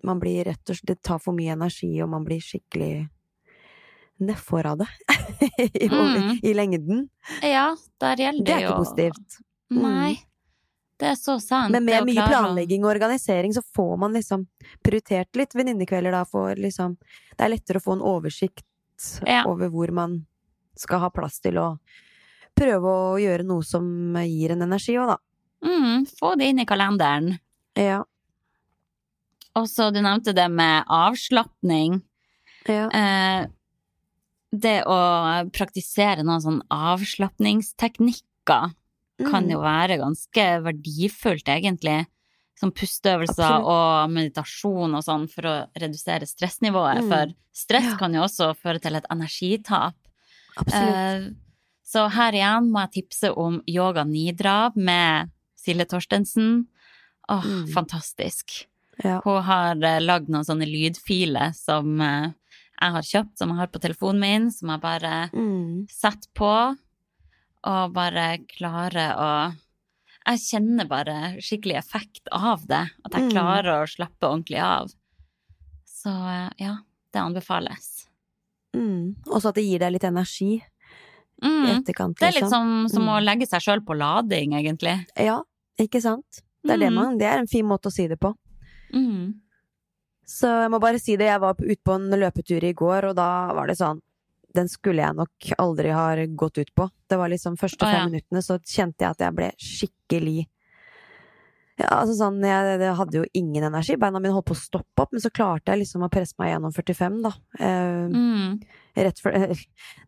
[0.06, 3.06] man blir rett og slett Det tar for mye energi, og man blir skikkelig
[4.20, 4.88] nedfor av det
[5.84, 6.38] I, Mm.
[6.42, 7.08] i lengden.
[7.42, 9.36] Ja, der gjelder Det er det er ikke positivt.
[9.72, 9.82] Mm.
[9.82, 10.14] Nei.
[10.98, 11.70] Det er så sant.
[11.74, 14.46] Men med mye planlegging og organisering så får man liksom
[14.82, 16.94] prioritert litt venninnekvelder da, for liksom
[17.36, 18.64] Det er lettere å få en oversikt
[19.26, 19.42] Ja.
[19.46, 20.22] over hvor man
[20.76, 21.78] skal ha plass til å
[22.56, 23.84] prøve å gjøre noe som
[24.24, 25.18] gir en energi òg, da.
[25.66, 27.38] Mm, få det inn i kalenderen.
[27.76, 28.02] Ja.
[29.56, 32.00] Og så du nevnte det med avslapning.
[32.68, 32.88] ja.
[32.88, 33.46] Eh,
[34.60, 34.96] det å
[35.52, 38.74] praktisere noen sånn avslapningsteknikker
[39.30, 39.50] kan Mm.
[39.50, 42.06] jo være ganske verdifullt, egentlig.
[42.58, 43.66] Som pusteøvelser Absolutt.
[43.66, 47.02] og meditasjon og sånn for å redusere stressnivået.
[47.02, 47.08] Mm.
[47.08, 47.96] For stress Ja.
[47.96, 49.94] kan jo også føre til et energitap.
[50.56, 50.94] Absolutt.
[50.94, 51.30] Eh,
[51.84, 56.66] så her igjen må jeg tipse om Yoga Nidra med Silje Torstensen.
[57.28, 57.66] Åh, Mm.
[57.74, 58.66] fantastisk.
[59.04, 59.20] ja.
[59.24, 62.30] Hun har uh, lagd noen sånne lydfiler som eh,
[62.80, 65.86] jeg har kjøpt, som jeg har på telefonen min, som jeg bare Mm.
[65.90, 66.76] setter på,
[67.64, 69.56] og bare klarer å
[70.28, 72.90] Jeg kjenner bare skikkelig effekt av det.
[73.04, 73.30] At jeg Mm.
[73.30, 74.88] klarer å slappe ordentlig av.
[75.86, 76.78] Så eh, ja,
[77.12, 78.08] det anbefales.
[78.74, 79.14] Mm.
[79.26, 80.56] Også at det gir deg litt energi
[81.40, 81.78] i Mm.
[81.78, 82.50] etterkant, Det er litt liksom.
[82.50, 83.24] som, som å Mm.
[83.24, 85.06] legge seg sjøl på lading, egentlig.
[85.16, 85.42] Ja,
[85.78, 86.42] ikke sant?
[86.64, 86.94] Det er, det, Mm.
[86.94, 88.34] man, det er en fin måte å si det på.
[88.92, 89.34] Mm.
[90.26, 93.14] Så jeg må bare si det, jeg var ute på en løpetur i går, og
[93.18, 94.00] da var det sånn
[94.56, 96.86] Den skulle jeg nok aldri ha gått ut på.
[97.12, 98.06] Det var liksom første fem fem ja.
[98.08, 100.46] minuttene, så kjente jeg at jeg ble skikkelig
[101.76, 103.98] ja, altså sånn, jeg, jeg hadde jo ingen energi.
[104.00, 106.54] Beina mine holdt på å stoppe opp, men så klarte jeg liksom å presse meg
[106.54, 107.32] gjennom 45, da.
[107.60, 108.54] Eh, Mm.
[108.96, 109.30] rett for,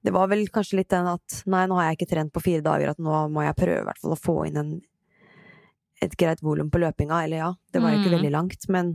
[0.04, 2.64] det var vel kanskje litt den at nei, nå har jeg ikke trent på fire
[2.64, 4.70] dager, at nå må jeg prøve i hvert fall å få inn en,
[6.00, 7.20] et greit volum på løpinga.
[7.26, 8.16] Eller ja, det var jo ikke Mm.
[8.16, 8.94] veldig langt, men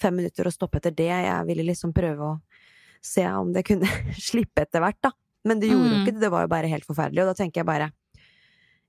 [0.00, 1.08] fem minutter og stoppe etter det.
[1.10, 2.40] Jeg ville liksom prøve å
[3.04, 3.86] se om det kunne
[4.30, 5.10] slippe etter hvert, da.
[5.44, 6.02] Men det gjorde jo Mm.
[6.06, 7.20] ikke det, det var jo bare helt forferdelig.
[7.22, 7.90] Og da tenker jeg bare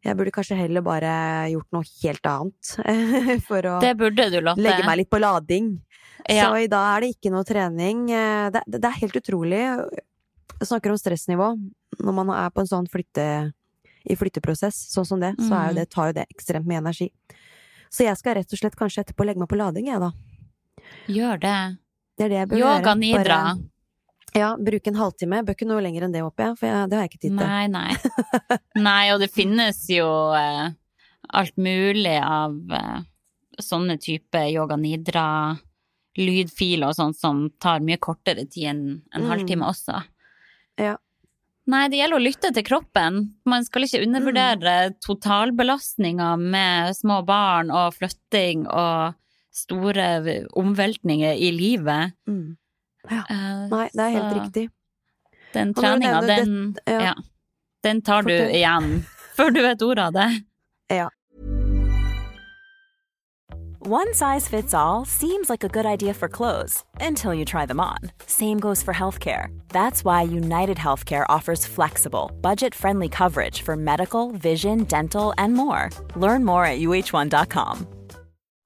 [0.05, 1.11] jeg burde kanskje heller bare
[1.49, 2.75] gjort noe helt annet
[3.47, 5.71] for å legge meg litt på lading.
[6.29, 6.51] Ja.
[6.51, 8.03] Så i dag er det ikke noe trening.
[8.13, 9.63] Eh, Det, det, det er helt utrolig.
[9.65, 11.47] Jeg snakker om stressnivå.
[12.05, 13.25] Når man er på en sånn flytte,
[14.05, 15.75] i flytteprosess, sånn som det, så jo Mm.
[15.75, 17.09] det, tar jo det ekstremt mye energi.
[17.89, 20.11] Så jeg skal rett og slett kanskje etterpå legge meg på lading, jeg, da.
[21.07, 21.57] Gjør det.
[22.17, 22.95] Det er det jeg bør Yoga gjøre.
[22.99, 23.39] nidra.
[23.55, 23.69] Bare,
[24.35, 25.43] ja, bruke en halvtime.
[25.45, 27.37] Bør ikke noe lenger enn det, håper jeg, for jeg, det har jeg ikke tid
[27.37, 27.47] til.
[27.47, 28.59] Nei, nei.
[28.89, 30.69] Nei, og det finnes jo eh,
[31.41, 32.99] alt mulig av eh,
[33.61, 35.27] sånne type yoga nidra
[36.17, 38.83] lydfiler og sånt som tar mye kortere tid enn
[39.13, 39.29] en Mm.
[39.31, 39.97] halvtime også.
[40.79, 40.95] Ja.
[41.67, 43.33] Nei, det gjelder å lytte til kroppen.
[43.45, 44.95] Man skal ikke undervurdere Mm.
[45.03, 49.15] totalbelastninga med små barn og flytting og
[49.55, 50.07] store
[50.59, 52.11] omveltninger i livet.
[52.27, 52.57] Mm.
[53.09, 54.69] Eh, Nei, det er helt så- riktig.
[55.55, 56.99] Den treninga, den, ja.
[56.99, 57.13] ja,
[57.83, 58.55] den tar du Fortell.
[58.57, 59.05] igjen
[59.37, 60.43] før du vet ordet av det.
[60.91, 61.09] Ja.
[63.87, 67.79] One size fits all seems like a good idea for clothes until you try them
[67.79, 67.99] on.
[68.25, 69.47] Same goes for healthcare.
[69.69, 75.91] That's why United Healthcare offers flexible, budget friendly coverage for medical, vision, dental, and more.
[76.15, 77.87] Learn more at uh1.com.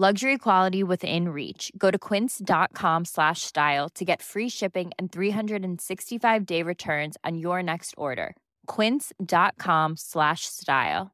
[0.00, 1.72] Luxury quality within reach.
[1.76, 7.64] Go to quince.com slash style to get free shipping and 365 day returns on your
[7.64, 8.36] next order.
[8.68, 11.10] Quince.com slash style.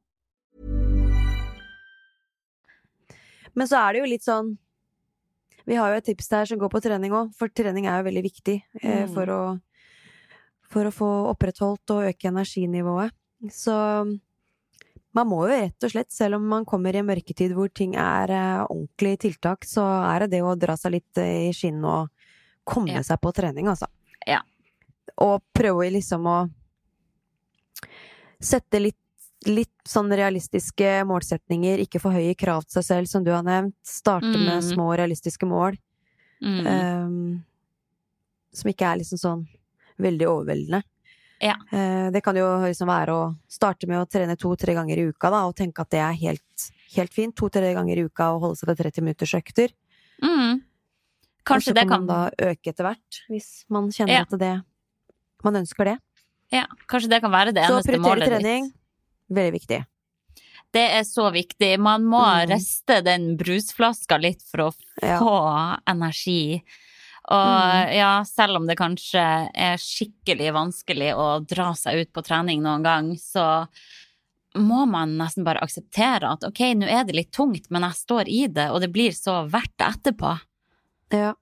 [3.55, 4.53] Men så er det jo litt sånn
[5.65, 8.05] Vi har jo et tips der som går på trening òg, for trening er jo
[8.11, 9.13] veldig viktig eh, Mm.
[9.15, 9.39] for, å,
[10.69, 13.09] for å få opprettholdt og øke energinivået.
[13.49, 13.73] Så
[15.15, 17.95] man må jo rett og slett, selv om man kommer i en mørketid hvor ting
[17.95, 21.85] er eh, ordentlig tiltak, så er det det å dra seg litt eh, i skinnet
[21.87, 22.09] og
[22.67, 23.01] komme Ja.
[23.05, 23.87] seg på trening, altså.
[24.27, 24.41] Ja.
[25.21, 26.37] Og prøve liksom å
[28.39, 28.97] sette litt
[29.45, 33.75] litt sånn realistiske målsetninger, ikke for høye krav til seg selv, som du har nevnt.
[33.85, 34.71] Starte med Mm.
[34.73, 35.77] små, realistiske mål.
[36.41, 36.65] Mm.
[36.65, 37.45] Um,
[38.51, 39.47] som ikke er liksom sånn
[39.99, 40.81] veldig overveldende.
[41.41, 41.55] Ja.
[41.71, 45.29] Eh, det kan jo liksom være å starte med å trene to-tre ganger i uka,
[45.29, 47.35] da, og tenke at det er helt, helt fint.
[47.35, 49.73] To-tre ganger i uka og holde seg til 30 minutters økter.
[50.23, 50.61] Mm.
[51.45, 54.21] Kanskje så det kan kan man da øke etter hvert, hvis man kjenner Ja.
[54.21, 54.63] at det
[55.43, 55.97] man ønsker det.
[56.51, 58.73] Ja, kanskje det kan være det Så eneste prioritere målet trening, ditt.
[59.29, 59.85] veldig viktig.
[60.73, 61.77] Det er så viktig.
[61.79, 62.49] Man må Mm.
[62.49, 65.19] riste den brusflaska litt for å Ja.
[65.19, 66.63] få energi.
[67.25, 67.93] Og Mm.
[67.97, 72.83] ja, selv om det kanskje er skikkelig vanskelig å dra seg ut på trening noen
[72.83, 73.67] gang, så
[74.55, 78.29] må man nesten bare akseptere at ok, nå er det litt tungt, men jeg står
[78.29, 80.35] i det, og det blir så verdt det etterpå.
[81.11, 81.33] Ja.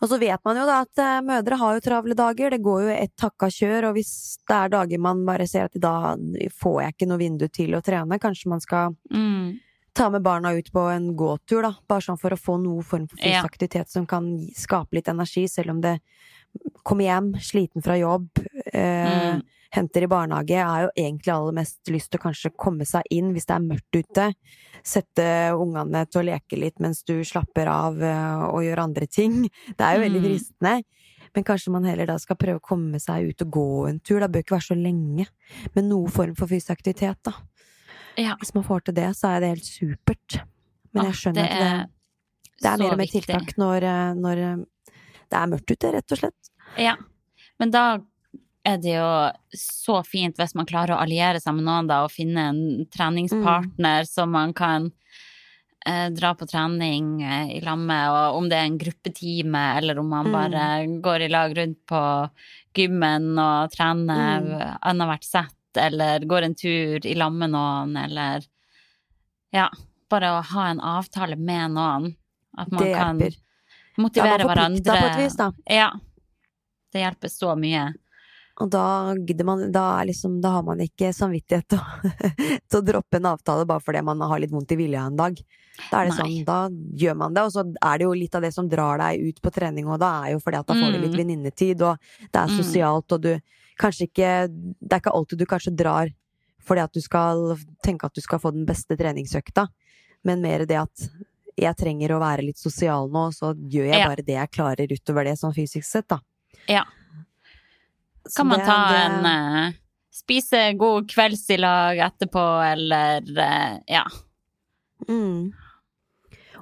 [0.00, 2.82] Og så vet man jo da at eh, mødre har jo travle dager, det går
[2.84, 4.12] jo et takka kjør, og hvis
[4.46, 6.14] det er dager man bare ser at da
[6.60, 9.58] får jeg ikke noe vindu til å trene, kanskje man skal Mm.
[9.98, 13.08] Ta med barna ut på en gåtur, da, bare sånn for å få noe form
[13.10, 13.44] for fysisk Ja.
[13.44, 15.98] aktivitet som kan skape litt energi, selv om det
[16.86, 18.28] kommer hjem, sliten fra jobb,
[18.72, 19.42] eh, Mm.
[19.70, 23.34] henter i barnehage, har jo egentlig aller mest lyst til å kanskje komme seg inn
[23.34, 24.34] hvis det er mørkt ute.
[24.82, 29.42] Sette ungene til å leke litt mens du slapper av eh, og gjør andre ting.
[29.76, 30.82] Det er jo veldig Mm.
[31.34, 34.20] Men kanskje man heller da skal prøve å komme seg ut og gå en tur.
[34.20, 35.26] Det bør ikke være så lenge.
[35.74, 37.32] Men noe form for fysisk aktivitet, da.
[38.18, 38.34] Ja.
[38.40, 40.40] Hvis man får til det, så er det helt supert.
[40.92, 41.72] Men jeg skjønner at det,
[42.62, 43.86] det er mer og mer tiltak når,
[44.18, 44.94] når eh,
[45.30, 46.52] det er mørkt ute, rett og slett.
[46.80, 46.96] Ja,
[47.60, 47.82] men da
[48.68, 49.08] er det jo
[49.56, 52.62] så fint hvis man klarer å alliere seg med noen da, og finne en
[52.92, 54.90] treningspartner som man kan
[55.86, 60.00] eh, dra på trening eh, i lag med, og om det er en gruppetime, eller
[60.02, 60.32] om man Mm.
[60.34, 60.64] bare
[61.06, 62.02] går i lag rundt på
[62.76, 64.78] gymmen og trener Mm.
[64.82, 68.44] annethvert sett, eller går en tur i lag med noen, eller
[69.52, 69.68] ja,
[70.10, 72.16] bare å ha en avtale med noen.
[72.58, 73.36] At man Det kan hjelper.
[73.98, 75.00] Er motivere forplikta hverandre.
[75.00, 75.52] på et vis, da.
[75.66, 75.90] Ja.
[76.92, 77.94] Det hjelper så mye.
[78.58, 81.68] Og da gidder man Da, liksom, da har man ikke samvittighet
[82.68, 85.38] til å, droppe en avtale bare fordi man har litt vondt i vilja en dag.
[85.92, 86.18] Da er det Nei.
[86.18, 86.56] sånn, da
[86.98, 89.38] gjør man det, og så er det jo litt av det som drar deg ut
[89.44, 91.20] på trening, og da er jo fordi at da får du litt Mm.
[91.20, 91.98] venninnetid, og
[92.32, 92.56] det er Mm.
[92.58, 93.40] sosialt, og du
[93.78, 96.12] kanskje ikke Det er ikke alltid du kanskje drar
[96.68, 99.68] fordi at du skal tenke at du skal få den beste treningsøkta,
[100.28, 101.04] men mer det at
[101.58, 105.24] jeg trenger å være litt sosial nå, så gjør jeg bare det jeg klarer utover
[105.24, 106.20] det, sånn fysisk sett, da.
[106.68, 106.84] Ja.
[108.36, 109.72] Kan man det- ta det- en eh,
[110.18, 114.04] Spise god kvelds i lag etterpå, eller eh, ja.
[115.08, 115.52] Mm.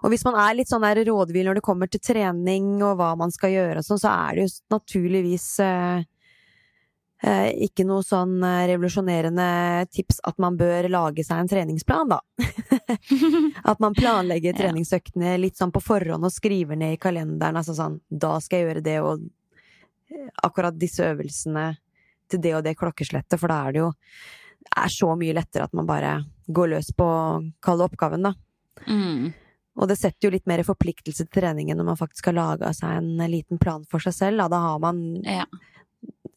[0.04, 3.32] Og hvis man er litt sånn rådvill når det kommer til trening og hva man
[3.32, 6.04] skal gjøre og sånn, så er det jo naturligvis eh,
[7.24, 9.46] ikke noe sånn eh, revolusjonerende
[9.88, 12.20] tips at man bør lage seg en treningsplan, da.
[13.70, 18.00] at man planlegger treningsøktene litt sånn på forhånd og skriver ned i kalenderen, altså sånn
[18.08, 19.24] da skal jeg gjøre det og
[20.12, 21.70] eh, akkurat disse øvelsene
[22.28, 23.92] til det og det klokkeslettet, for da er det jo
[24.66, 26.18] det er så mye lettere at man bare
[26.50, 28.32] går løs på å kalle oppgaven, da.
[28.90, 29.30] Mm.
[29.76, 32.98] Og det setter jo litt mer forpliktelse til treningen når man faktisk har laga seg
[32.98, 34.40] en liten plan for seg selv.
[34.42, 35.46] Da, da har man Ja.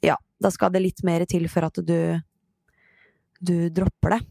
[0.06, 2.20] Ja, da skal det litt mer til for at du
[3.42, 4.22] du dropper det.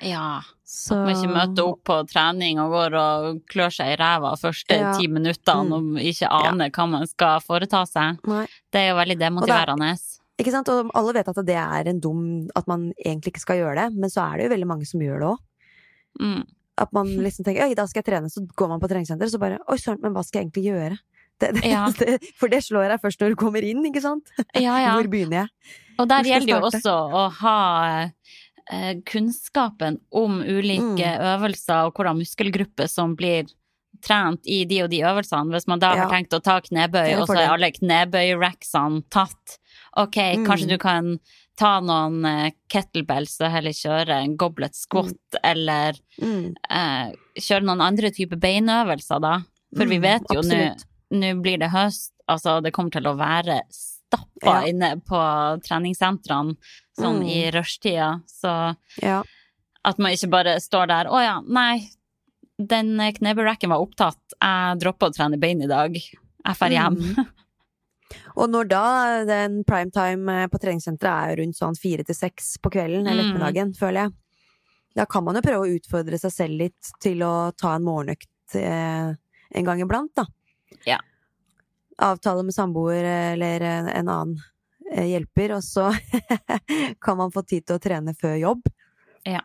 [0.00, 0.42] ja.
[0.66, 4.30] Så At man ikke møter opp på trening og går og klør seg i ræva
[4.40, 4.92] første Ja.
[4.98, 5.96] ti minuttene Mm.
[5.96, 8.18] og ikke aner hva man skal foreta seg.
[8.26, 8.46] Nei.
[8.72, 9.92] Det er jo veldig demotiverende.
[10.40, 10.68] Ikke sant?
[10.68, 13.94] Og alle vet at det er en dum At man egentlig ikke skal gjøre det,
[13.96, 15.38] men så er det jo veldig mange som gjør det òg.
[16.20, 16.46] Mm.
[16.78, 19.38] At man liksom tenker oi, da skal jeg trene, så går man på treningssenter, så
[19.38, 20.98] bare oi søren, men hva skal jeg egentlig gjøre?
[21.40, 21.86] Det, det, Ja.
[21.98, 24.30] det, for det slår jeg først når du kommer inn, ikke sant?
[24.54, 24.94] Ja, ja.
[24.98, 25.48] Hvor begynner jeg?
[25.98, 28.10] Og der gjelder det jo også å ha
[28.70, 31.20] eh, kunnskapen om ulike Mm.
[31.34, 33.46] øvelser og hvordan muskelgrupper som blir
[34.04, 35.52] trent i de og de øvelsene.
[35.54, 39.58] Hvis man da har tenkt å ta knebøy, og så er alle knebøy-racksene tatt.
[39.96, 40.46] Ok, Mm.
[40.46, 41.18] kanskje du kan
[41.56, 45.14] ta noen eh, kettlebells og heller kjøre en goblet squat,
[45.44, 46.54] eller Mm.
[46.70, 49.38] eh, kjøre noen andre typer beinøvelser, da.
[49.76, 50.74] For vi Mm, vet jo nå.
[51.10, 54.62] Nå blir det høst, altså det kommer til å være stappa Ja.
[54.66, 55.18] inne på
[55.66, 56.56] treningssentrene
[56.98, 57.28] sånn Mm.
[57.28, 58.22] i rushtida.
[58.28, 59.22] Så Ja.
[59.84, 61.88] at man ikke bare står der 'Å ja, nei,
[62.58, 64.18] den kneberacken var opptatt.
[64.40, 65.94] Jeg dropper å trene bein i dag.
[65.94, 66.96] Jeg drar hjem.
[66.96, 67.26] Mm.
[68.36, 73.08] Og når da den primetime på treningssenteret er rundt sånn fire til seks på kvelden
[73.08, 73.74] eller Mm.
[73.76, 74.12] føler jeg,
[74.94, 78.54] da kan man jo prøve å utfordre seg selv litt til å ta en morgenøkt
[78.54, 79.14] eh,
[79.54, 80.24] en gang iblant, da.
[80.86, 80.98] Ja.
[81.98, 84.38] Avtale med samboer eller en, en annen
[84.92, 85.92] eh, hjelper, og så
[87.04, 88.66] kan man få tid til å trene før jobb.
[89.24, 89.40] Ja.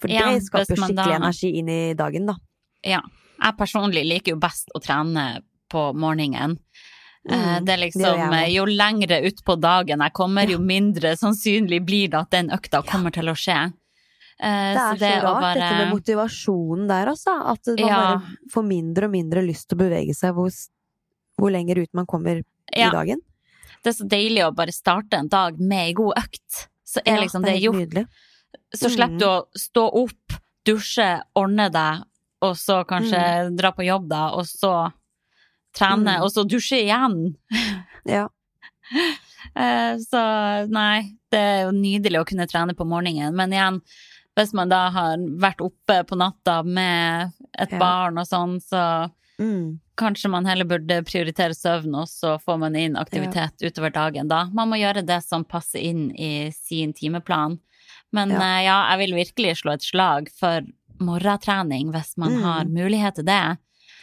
[0.00, 2.36] For Ja, det skaper jo man skikkelig da- energi inn i dagen, da.
[2.84, 3.00] Ja.
[3.36, 5.42] Jeg personlig liker jo best å trene
[5.72, 6.56] på morgenen.
[6.56, 11.80] Eh, Mm, Det er liksom, eh, Jo lengre utpå dagen jeg kommer, jo mindre sannsynlig
[11.84, 13.72] blir det at den økta kommer til å skje.
[14.38, 17.34] Eh, Det er så, det så rart, bare- dette med motivasjonen der, altså.
[17.52, 17.96] At man Ja.
[18.18, 20.50] bare får mindre og mindre lyst til å bevege seg hvor,
[21.38, 22.42] hvor lenger ut man kommer
[22.74, 22.88] Ja.
[22.88, 23.20] i dagen.
[23.82, 26.68] Det er så deilig å bare starte en dag med ei god økt.
[26.84, 27.76] Så er liksom det det er gjort.
[27.76, 28.06] nydelig.
[28.74, 28.94] Så Mm.
[28.96, 30.32] slipper du å stå opp,
[30.64, 32.02] dusje, ordne deg,
[32.42, 34.92] og så kanskje dra på jobb, da, og så
[35.74, 36.22] trene, Mm.
[36.22, 37.36] og så dusje igjen.
[38.06, 38.28] Ja.
[39.56, 43.34] Eh, Så nei, det er jo nydelig å kunne trene på morgenen.
[43.34, 43.80] Men igjen,
[44.36, 47.78] hvis man da har vært oppe på natta med et Ja.
[47.78, 49.80] barn og sånn, så Mm.
[49.98, 54.46] kanskje man heller burde prioritere søvn, og så får man inn aktivitet utover dagen da.
[54.52, 57.58] Man må gjøre det som passer inn i sin timeplan.
[58.12, 58.36] Men Ja.
[58.40, 60.60] eh, ja, jeg vil virkelig slå et slag for
[61.00, 62.42] morgentrening hvis man Mm.
[62.42, 63.58] har mulighet til det.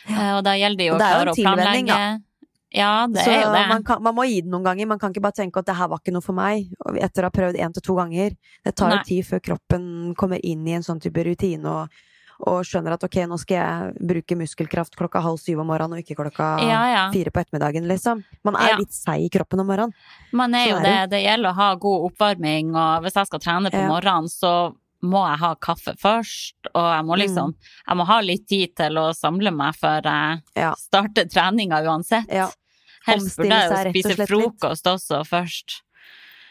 [0.09, 1.87] Eh, Og da gjelder det jo å klare å planlegge.
[1.87, 2.17] da.
[2.73, 3.67] Ja, det Så er jo det.
[3.69, 4.87] Man, kan, man må gi det noen ganger.
[4.89, 7.29] Man kan ikke bare tenke at det her var ikke noe for meg, etter å
[7.29, 8.33] ha prøvd én til to ganger.
[8.65, 9.85] Det tar jo tid før kroppen
[10.17, 11.87] kommer inn i en sånn type rutine og,
[12.49, 16.01] og skjønner at ok, nå skal jeg bruke muskelkraft klokka halv syv om morgenen og
[16.01, 17.03] ikke klokka Ja, ja.
[17.13, 18.23] fire på ettermiddagen, liksom.
[18.43, 18.77] Man er Ja.
[18.81, 19.93] litt seig i kroppen om morgenen.
[20.33, 21.09] Man er jo det.
[21.13, 23.87] Det gjelder å ha god oppvarming, og hvis jeg skal trene på Ja.
[23.87, 27.53] morgenen, så må jeg ha kaffe først, og jeg må liksom
[27.87, 30.73] Jeg må ha litt tid til å samle meg før jeg Ja.
[30.75, 32.25] starter treninga uansett.
[33.03, 33.13] Ja.
[33.13, 34.29] Helst burde jeg jo spise litt.
[34.29, 35.81] frokost også først.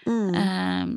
[0.07, 0.35] Mm.
[0.37, 0.93] Um,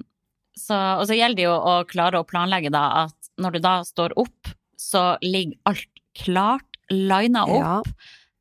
[0.57, 3.75] så, og så gjelder det jo å klare å planlegge da at når du da
[3.87, 7.79] står opp, så ligger alt klart, lina Ja.
[7.79, 7.87] opp.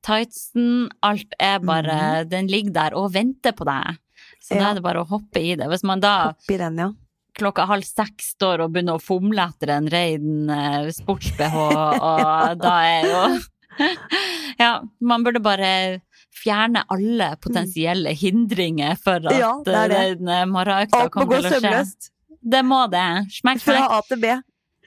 [0.05, 3.97] Tightsen, alt er bare Den ligger der og venter på deg.
[4.45, 4.71] Så da Mhm.
[4.71, 5.67] Er det bare å hoppe i det.
[5.71, 6.91] Hvis man da den, ja.
[7.35, 12.75] klokka halv seks står og begynner å fomle etter en rein eh, sports-BH, og da
[12.85, 13.41] er jo
[14.61, 16.01] Ja, man burde bare
[16.35, 20.01] fjerne alle potensielle hindringer for at Ja, det det.
[20.01, 20.65] eh, den må
[21.11, 21.61] kommer til å skje.
[21.61, 22.11] sømløst.
[22.45, 23.07] Det må det.
[23.33, 23.87] Smekk, Fra.
[23.99, 24.35] A til B.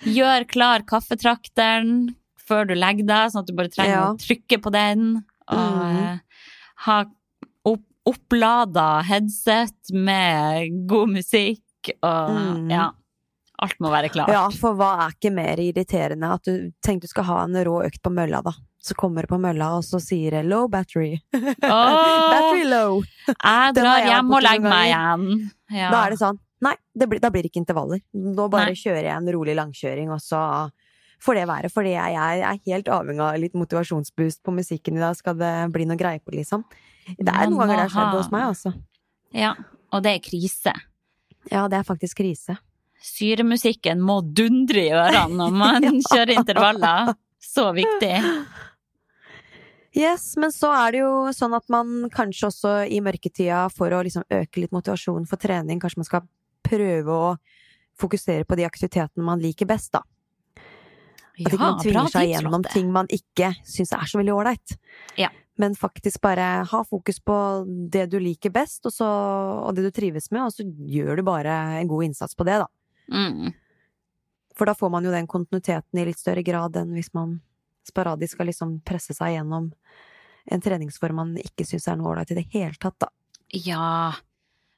[0.05, 2.15] Gjør klar kaffetrakteren
[2.47, 4.13] før du legger deg, sånn at du bare trenger Ja.
[4.13, 5.23] å trykke på den.
[5.49, 6.03] Og Mhm.
[6.03, 6.19] eh,
[6.85, 7.05] ha
[7.65, 11.63] opp, opplada headset med god musikk
[12.03, 12.69] og mm.
[12.71, 12.91] ja.
[13.59, 14.29] Alt må være klart.
[14.29, 17.83] Ja, for hva er ikke mer irriterende at du tenker du skal ha en rå
[17.87, 18.51] økt på mølla, da.
[18.83, 21.17] Så kommer det på mølla, og så sier det 'low battery'.
[21.61, 23.01] battery low.
[23.27, 25.51] Jeg drar hjem og legger meg igjen.
[25.73, 25.89] Ja.
[25.91, 27.99] Da er det sånn Nei, det blir, da blir det ikke intervaller.
[28.17, 28.77] Nå bare Nei.
[28.79, 30.39] kjører jeg en rolig langkjøring, og så
[31.21, 31.69] får det være.
[31.69, 35.51] Fordi jeg, jeg er helt avhengig av litt motivasjonsboost på musikken i dag, skal det
[35.75, 36.63] bli noe greie på, liksom.
[37.13, 38.73] Det er noen ganger det har skjedd hos meg, altså.
[39.37, 39.53] ja.
[39.93, 40.73] Og det er krise.
[41.47, 42.57] Ja, det er faktisk krise.
[43.05, 47.13] Syremusikken må dundre i ørene når man kjører intervaller.
[47.39, 48.17] Så viktig.
[49.97, 54.03] Yes, men så er det jo sånn at man kanskje også i mørketida, for å
[54.05, 56.27] liksom øke litt motivasjon for trening, kanskje man skal
[56.67, 57.31] prøve å
[57.97, 60.03] fokusere på de aktivitetene man liker best, da.
[61.37, 64.77] At ikke man tvinger seg gjennom ting man ikke syns er så veldig ålreit.
[65.17, 65.29] Ja.
[65.57, 67.35] Men faktisk bare ha fokus på
[67.65, 69.07] det du liker best, og, så,
[69.65, 72.59] og det du trives med, og så gjør du bare en god innsats på det,
[72.61, 72.69] da.
[73.13, 73.53] Mm.
[74.57, 77.39] For da får man jo den kontinuiteten i litt større grad enn hvis man
[77.87, 79.71] sporadisk skal liksom presse seg gjennom
[80.51, 83.09] en treningsform man ikke syns er noe ålreit i det hele tatt, da.
[83.51, 84.13] Ja.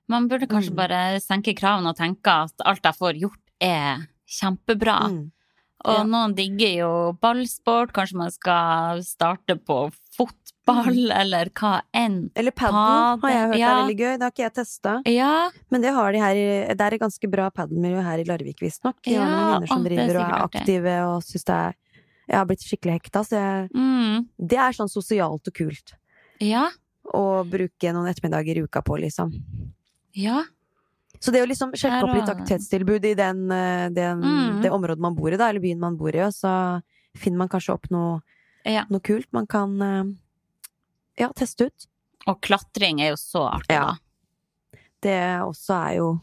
[0.09, 0.75] Man burde kanskje Mm.
[0.79, 4.99] bare senke kravene og tenke at alt jeg får gjort, er kjempebra.
[5.11, 5.31] Mm.
[5.85, 6.03] Og Ja.
[6.03, 12.31] noen digger jo ballsport, kanskje man skal starte på fotball, eller hva enn.
[12.35, 13.69] Eller padel har jeg hørt ja.
[13.69, 14.13] er veldig gøy.
[14.17, 15.01] Det har ikke jeg testa.
[15.05, 16.33] Ja, Men det har de her
[16.75, 18.95] Det er et ganske bra padelmiljø her i Larvik, visstnok.
[19.05, 21.73] Har Ja, noen venner som er driver og er aktive og syns det er
[22.29, 24.27] Jeg har blitt skikkelig hekta, så jeg, mm.
[24.37, 25.95] det er sånn sosialt og kult
[26.39, 26.67] ja,
[27.09, 29.33] å bruke noen ettermiddager i uka på, liksom.
[30.13, 30.43] ja.
[31.19, 34.61] Så det å liksom sjekke opp litt aktivitetstilbud i den, eh, den, Mm.
[34.63, 36.81] det området man bor i, da, eller byen man bor i, og så
[37.17, 38.21] finner man kanskje opp noe,
[38.63, 38.85] Ja.
[38.89, 40.03] noe kult man kan eh,
[41.17, 41.87] ja, teste ut.
[42.27, 43.95] Og klatring er jo så artig, Ja.
[43.97, 44.79] da.
[45.01, 46.21] Det også er jo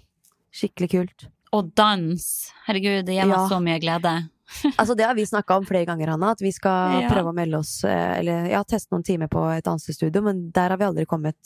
[0.52, 1.28] skikkelig kult.
[1.52, 2.52] Og dans.
[2.66, 3.48] Herregud, det gir meg Ja.
[3.48, 4.30] så mye glede.
[4.78, 7.08] Altså, det har vi snakka om flere ganger, Hanna, at vi skal Ja.
[7.10, 10.70] prøve å melde oss, eh, eller ja, teste noen timer på et dansestudio, men der
[10.70, 11.36] har vi aldri kommet.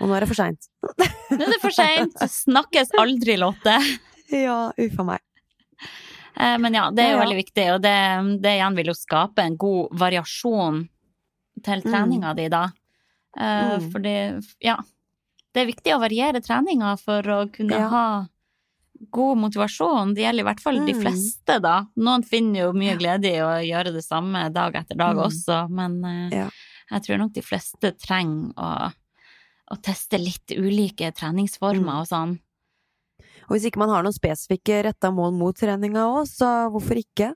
[0.00, 0.66] Og nå er det for seint.
[1.30, 2.14] Nå er det for seint.
[2.44, 3.76] Snakkes aldri, Lotte.
[4.32, 5.20] Ja, uffa meg.
[6.36, 7.24] Eh, Men ja, det er jo Ja, ja.
[7.26, 10.80] veldig viktig, og det, det igjen vil jo skape en god variasjon
[11.62, 12.64] til treninga di, da.
[13.38, 13.90] Eh, Mm.
[13.92, 14.14] Fordi,
[14.64, 14.76] ja,
[15.54, 17.88] det er viktig å variere treninga for å kunne Ja.
[17.88, 18.28] ha
[19.10, 20.14] god motivasjon.
[20.14, 21.00] Det gjelder i hvert fall de Mm.
[21.02, 21.86] fleste, da.
[21.96, 25.24] Noen finner jo mye glede i å gjøre det samme dag etter dag Mm.
[25.26, 26.50] også, men eh, Ja.
[26.90, 28.92] jeg tror nok de fleste trenger å,
[29.72, 32.00] å teste litt ulike treningsformer Mm.
[32.00, 32.38] og sånn.
[33.48, 37.34] Og hvis ikke man har noen spesifikke retta mål mot treninga òg, så hvorfor ikke?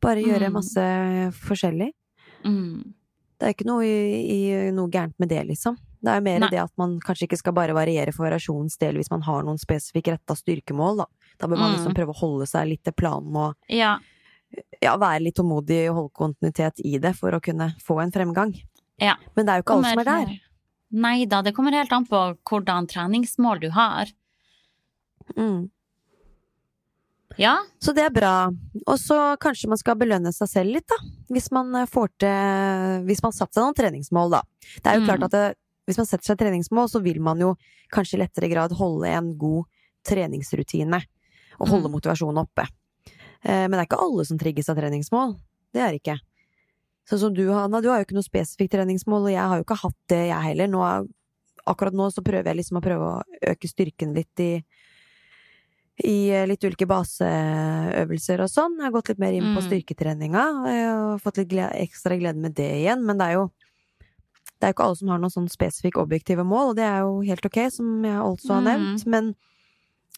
[0.00, 0.52] Bare gjøre Mm.
[0.52, 1.90] masse forskjellig.
[2.44, 2.94] Mm.
[3.40, 5.78] Det er ikke noe, i, i, noe gærent med det, liksom.
[6.04, 6.48] Det er mer Nei.
[6.52, 9.56] det at man kanskje ikke skal bare variere for variasjonens del hvis man har noen
[9.60, 11.06] spesifikk retta styrkemål, da.
[11.40, 11.76] Da bør man Mm.
[11.78, 13.94] liksom prøve å holde seg litt til planen og Ja.
[14.82, 18.54] ja, være litt tålmodig og holde kontinuitet i det for å kunne få en fremgang.
[19.00, 19.16] Ja.
[19.34, 20.40] Men det er jo ikke alle som er der.
[20.92, 24.06] Nei da, det kommer helt an på hvordan treningsmål du har.
[25.36, 25.70] Mm.
[27.38, 27.58] Ja.
[27.80, 28.50] Så det er bra.
[28.86, 30.96] Og så kanskje man skal belønne seg selv litt, da.
[31.30, 34.42] Hvis man eh, får til Hvis man satt seg noen treningsmål, da.
[34.82, 35.06] Det er jo Mm.
[35.06, 35.44] klart at det,
[35.86, 37.56] hvis man setter seg treningsmål, så vil man jo
[37.92, 39.64] kanskje i lettere grad holde en god
[40.04, 41.02] treningsrutine.
[41.60, 41.92] Og holde Mm.
[42.00, 42.66] motivasjonen oppe.
[43.44, 45.36] Eh, Men det er ikke alle som trigges av treningsmål.
[45.72, 46.18] Det er det ikke.
[47.08, 49.64] Sånn som du, Hanna, du har jo ikke noe spesifikt treningsmål, og jeg har jo
[49.64, 50.66] ikke hatt det, jeg heller.
[50.68, 51.08] Nå,
[51.66, 54.62] akkurat nå så prøver jeg liksom å prøve å øke styrken litt i
[56.04, 58.76] i eh, litt ulike baseøvelser og sånn.
[58.78, 59.66] Jeg har gått litt mer inn på Mm.
[59.68, 60.44] styrketreninga
[61.14, 63.04] og fått litt glede, ekstra glede med det igjen.
[63.04, 63.50] Men det er jo
[64.60, 67.22] det er ikke alle som har noen sånn spesifikke objektive mål, og det er jo
[67.24, 68.66] helt ok, som jeg også har Mm.
[68.68, 69.06] nevnt.
[69.06, 69.34] Men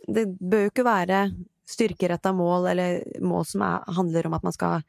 [0.08, 4.52] det bør jo ikke være styrkeretta mål eller mål som er, handler om at man
[4.52, 4.82] skal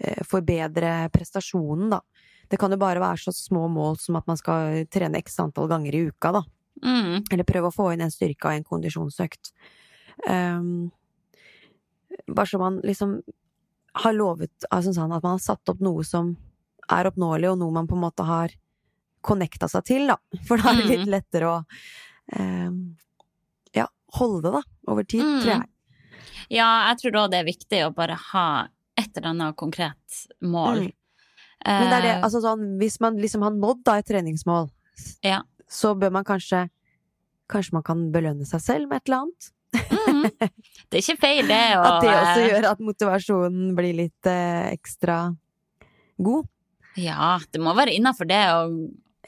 [0.00, 2.00] eh, forbedre prestasjonen, da.
[2.50, 5.68] Det kan jo bare være så små mål som at man skal trene x antall
[5.68, 6.42] ganger i uka, da.
[6.84, 7.24] Mm.
[7.32, 9.50] Eller prøve å få inn en styrke av en kondisjonsøkt.
[10.28, 10.90] Um,
[12.26, 13.18] bare så man liksom
[13.98, 16.34] har lovet altså sånn at man har satt opp noe som
[16.90, 18.52] er oppnåelig, og noe man på en måte har
[19.24, 20.16] connecta seg til, da.
[20.48, 21.56] For da er det litt lettere å
[22.38, 22.78] um,
[23.76, 23.86] ja,
[24.18, 25.40] holde, da, over tid, Mm.
[25.42, 25.68] tror jeg.
[26.48, 28.46] Ja, jeg tror òg det er viktig å bare ha
[28.96, 30.86] et eller annet konkret mål.
[30.88, 30.94] Mm.
[31.66, 34.70] Men det er det, Eh, altså sånn, hvis man liksom har nådd da et treningsmål,
[35.26, 35.42] Ja.
[35.68, 36.68] så bør man kanskje
[37.48, 39.46] Kanskje man kan belønne seg selv med et eller annet?
[39.74, 40.30] Mhm.
[40.88, 41.64] Det er ikke feil, det.
[41.76, 45.18] Og, At det også eh, gjør at motivasjonen blir litt eh, ekstra
[46.18, 46.46] god.
[46.98, 48.40] Ja, det må være innafor det.
[48.56, 48.78] Og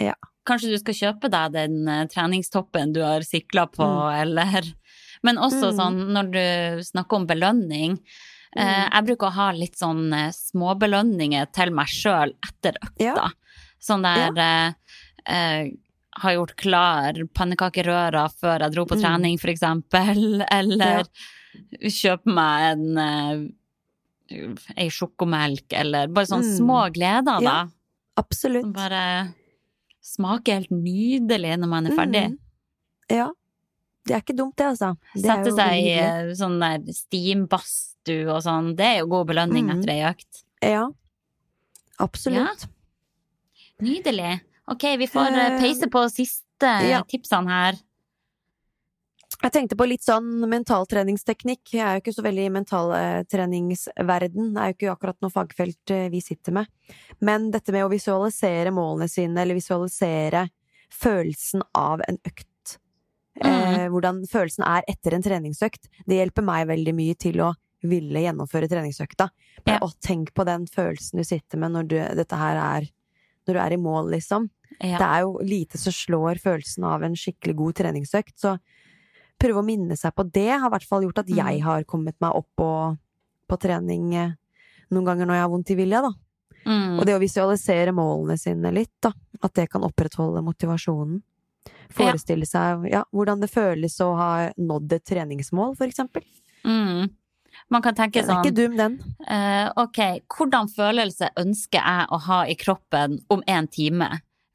[0.01, 0.14] Ja.
[0.49, 4.20] kanskje du skal kjøpe deg den eh, treningstoppen du har sikla på, Mm.
[4.22, 4.74] eller
[5.22, 5.76] Men også Mm.
[5.76, 7.99] sånn når du snakker om belønning.
[8.57, 8.91] Eh, Mm.
[8.93, 13.05] jeg bruker å ha litt sånn eh, småbelønninger til meg sjøl etter økta.
[13.05, 13.28] Ja.
[13.80, 14.72] Sånn der ja.
[15.26, 15.70] eh,
[16.16, 19.02] har gjort klar pannekakerøra før jeg dro på Mm.
[19.02, 20.42] trening, for eksempel.
[20.50, 21.04] Eller
[21.82, 23.48] kjøpe meg en eh,
[24.76, 26.56] ei sjokomelk, eller bare sånne Mm.
[26.58, 27.40] små gleder, da.
[27.42, 27.68] Ja,
[28.16, 28.72] Absolutt.
[28.74, 29.34] Bare
[30.02, 32.24] smaker helt nydelig når man er ferdig.
[32.30, 32.38] Mm.
[33.11, 33.30] Ja.
[34.04, 34.96] Det er ikke dumt, det, altså.
[35.14, 39.66] Det Sette seg i eh, sånn der steambadstue og sånn, det er jo god belønning
[39.70, 39.78] Mm.
[39.80, 40.42] etter ei økt.
[40.62, 40.88] Ja.
[41.98, 42.66] Absolutt.
[43.80, 44.40] Nydelig.
[44.70, 47.02] Ok, vi får eh, Eh, peise på siste ja.
[47.08, 47.78] tipsene her.
[49.40, 51.72] Jeg tenkte på litt sånn mentaltreningsteknikk.
[51.72, 54.50] Jeg er jo ikke så veldig i mentaltreningsverden.
[54.52, 56.68] Det er jo ikke akkurat noe fagfelt eh, vi sitter med.
[57.24, 60.44] Men dette med å visualisere målene sine, eller visualisere
[60.92, 62.76] følelsen av en økt.
[63.40, 65.88] Eh, hvordan følelsen er etter en treningsøkt.
[66.04, 69.30] Det hjelper meg veldig mye til å ville gjennomføre treningsøkta.
[69.64, 69.80] Ja.
[69.80, 72.90] Og tenk på den følelsen du sitter med når du, dette her er
[73.51, 74.46] Når du er i mål, liksom.
[74.78, 74.96] Ja.
[74.96, 78.55] Det er jo lite som slår følelsen av en skikkelig god treningsøkt, så
[79.40, 81.64] prøve å minne seg på det har i hvert fall gjort at jeg Mm.
[81.66, 82.70] har kommet meg opp på,
[83.51, 84.32] på trening eh,
[84.92, 86.12] noen ganger når jeg har vondt i vilja, da.
[86.66, 86.98] Mm.
[87.01, 89.12] Og det å visualisere målene sine litt, da.
[89.42, 91.22] At det kan opprettholde motivasjonen.
[91.90, 94.30] Forestille seg ja, hvordan det føles å ha
[94.61, 96.22] nådd et treningsmål, for eksempel.
[96.64, 97.09] Mm.
[97.70, 98.96] Man kan tenke Den er sånn ikke dum, den.
[99.28, 100.00] Uh, Ok,
[100.34, 104.08] hvordan følelse ønsker jeg å ha i kroppen om en time?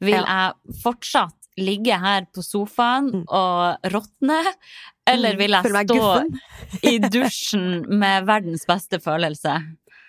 [0.04, 3.26] Vil jeg fortsatt ligge her på sofaen Mm.
[3.32, 4.42] og råtne?
[5.08, 9.56] Eller Mm, vil jeg stå i dusjen med verdens beste følelse?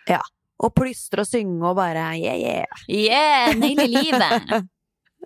[0.09, 0.21] Ja.
[0.59, 2.65] Og plystre og synge og bare yeah, yeah.
[2.89, 4.67] Yeah, naile livet!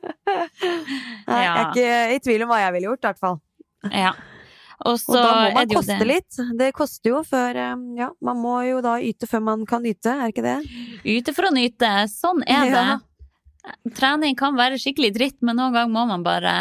[0.26, 3.40] Nei, Jeg er ikke i tvil om hva jeg ville gjort, i hvert fall.
[3.94, 4.12] Ja.
[4.86, 6.06] Og så Og da må man koste det.
[6.08, 6.36] litt.
[6.56, 10.06] Det koster jo før eh, Ja, man må jo da yte før man kan nyte,
[10.14, 10.58] er ikke det?
[11.04, 11.90] Yte for å nyte.
[12.08, 12.86] Sånn er det.
[13.94, 16.54] Trening kan være skikkelig dritt, men noen ganger må man bare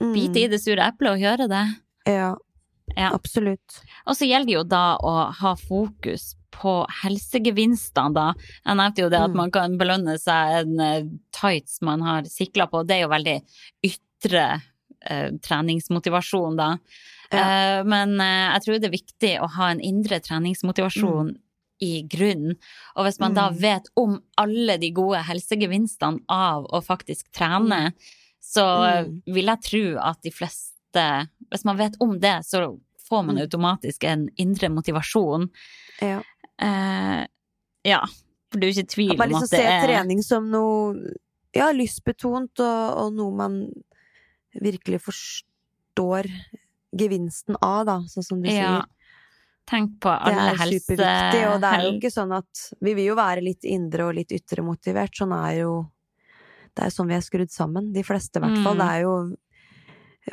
[0.00, 0.14] Mm.
[0.14, 1.64] bite i det sure eplet og gjøre det.
[2.06, 2.34] Ja,
[2.96, 3.10] Ja.
[3.14, 3.80] absolutt.
[4.06, 8.32] Og så gjelder det jo da å ha fokus på helsegevinstene, da.
[8.66, 9.36] Jeg nevnte jo det at Mm.
[9.36, 12.84] man kan belønne seg en eh, tights man har sikla på.
[12.86, 13.42] Det er jo veldig
[13.84, 14.62] ytre
[15.04, 16.78] eh, treningsmotivasjon, da.
[17.38, 21.36] Eh, men eh, jeg tror det er viktig å ha en indre treningsmotivasjon
[21.82, 22.56] i grunnen.
[22.96, 23.56] Og hvis man da Mm.
[23.58, 27.92] vet om alle de gode helsegevinstene av å faktisk trene,
[28.42, 29.22] så eh, Mm.
[29.26, 30.68] vil jeg tro at de fleste
[31.50, 32.78] Hvis man vet om det, så
[33.08, 33.42] får man Mm.
[33.48, 35.48] automatisk en indre motivasjon.
[36.02, 36.22] Ja.
[36.58, 37.26] Eh,
[37.84, 38.00] ja,
[38.50, 40.50] for det er ikke tvil At man om liksom at det se er trening som
[40.50, 40.94] noe
[41.54, 43.72] ja, lystbetont, og, og noe man
[44.54, 46.28] virkelig forstår
[46.92, 48.88] gevinsten av, da, sånn som du Ja, sier.
[49.70, 50.80] Tenk på Det er helse...
[50.82, 54.14] superviktig, og det er jo ikke sånn at Vi vil jo være litt indre og
[54.18, 55.76] litt ytre motivert, sånn er jo
[56.74, 58.74] Det er sånn vi er skrudd sammen, de fleste i hvert fall.
[58.74, 58.82] Mm.
[58.82, 59.36] Det er jo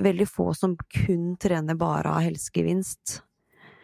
[0.06, 3.22] veldig få som kun trener bare av helsegevinst.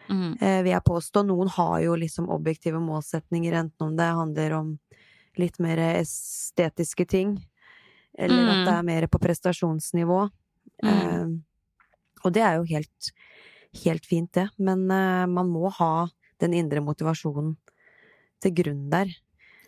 [0.08, 0.36] Mm.
[0.40, 1.22] Eh, vil jeg påstå.
[1.26, 4.78] Noen har jo liksom objektive målsetninger, enten om det handler om
[5.36, 7.36] litt mer estetiske ting,
[8.18, 8.48] eller Mm.
[8.54, 10.30] at det er mer på prestasjonsnivå.
[10.82, 10.88] Mm.
[10.88, 11.26] Eh,
[12.26, 13.12] og det er jo helt,
[13.84, 14.48] helt fint, det.
[14.58, 16.08] Men uh, man må ha
[16.42, 17.54] den indre motivasjonen
[18.42, 19.08] til grunn der.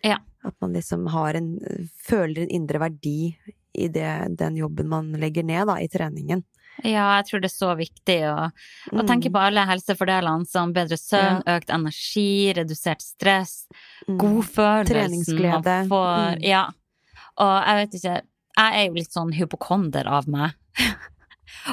[0.05, 0.19] Ja.
[0.45, 1.57] At man liksom har en
[2.05, 3.33] Føler en indre verdi
[3.75, 6.43] i det, den jobben man legger ned, da, i treningen.
[6.83, 8.35] Ja, jeg tror det er så viktig å,
[8.95, 9.33] å tenke Mm.
[9.35, 13.67] på alle helsefordelene som bedre søvn, økt energi, redusert stress,
[14.07, 14.17] Mm.
[14.21, 15.75] godfølelsen Treningsglede.
[15.91, 16.37] får.
[16.39, 16.43] Mm.
[16.47, 16.63] Ja.
[17.37, 18.15] Og jeg vet ikke,
[18.57, 20.55] jeg er jo litt sånn hypokonder av meg.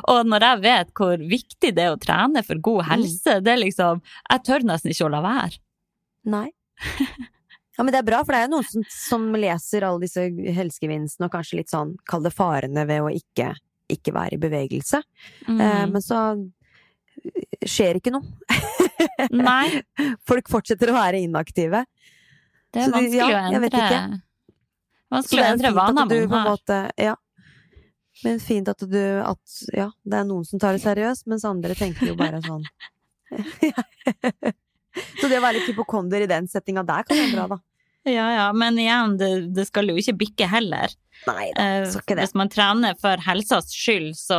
[0.09, 2.91] Og når jeg vet hvor viktig det er å trene for god Mm.
[2.91, 5.59] helse, det er liksom Jeg tør nesten ikke å la være.
[6.25, 6.51] Nei.
[7.79, 10.23] Ja, men det er bra, for det er jo noen som, som leser alle disse
[10.57, 13.51] helsegevinstene og kanskje litt sånn, kall det farene ved å ikke,
[13.93, 15.03] ikke være i bevegelse.
[15.47, 15.61] Mm.
[15.61, 16.23] Eh, men så
[17.67, 18.25] skjer ikke noe.
[19.33, 19.83] Nei,
[20.29, 21.85] Folk fortsetter å være inaktive.
[22.73, 24.23] det er Så de- vanskelig ja, å endre
[25.13, 26.49] Vanskelig å endre vaner man har.
[26.51, 27.15] måte Ja.
[28.25, 31.75] Men fint at du at ja, det er noen som tar det seriøst, mens andre
[31.77, 32.65] tenker jo bare sånn
[35.21, 37.59] Så det å være litt hypokonder i den settinga der kan være bra, da.
[38.07, 40.93] Ja, ja, men igjen, det, det skal jo ikke bikke heller.
[41.27, 42.29] Nei da, Eh, skal ikke det.
[42.29, 44.39] Hvis man trener for helsas skyld, så,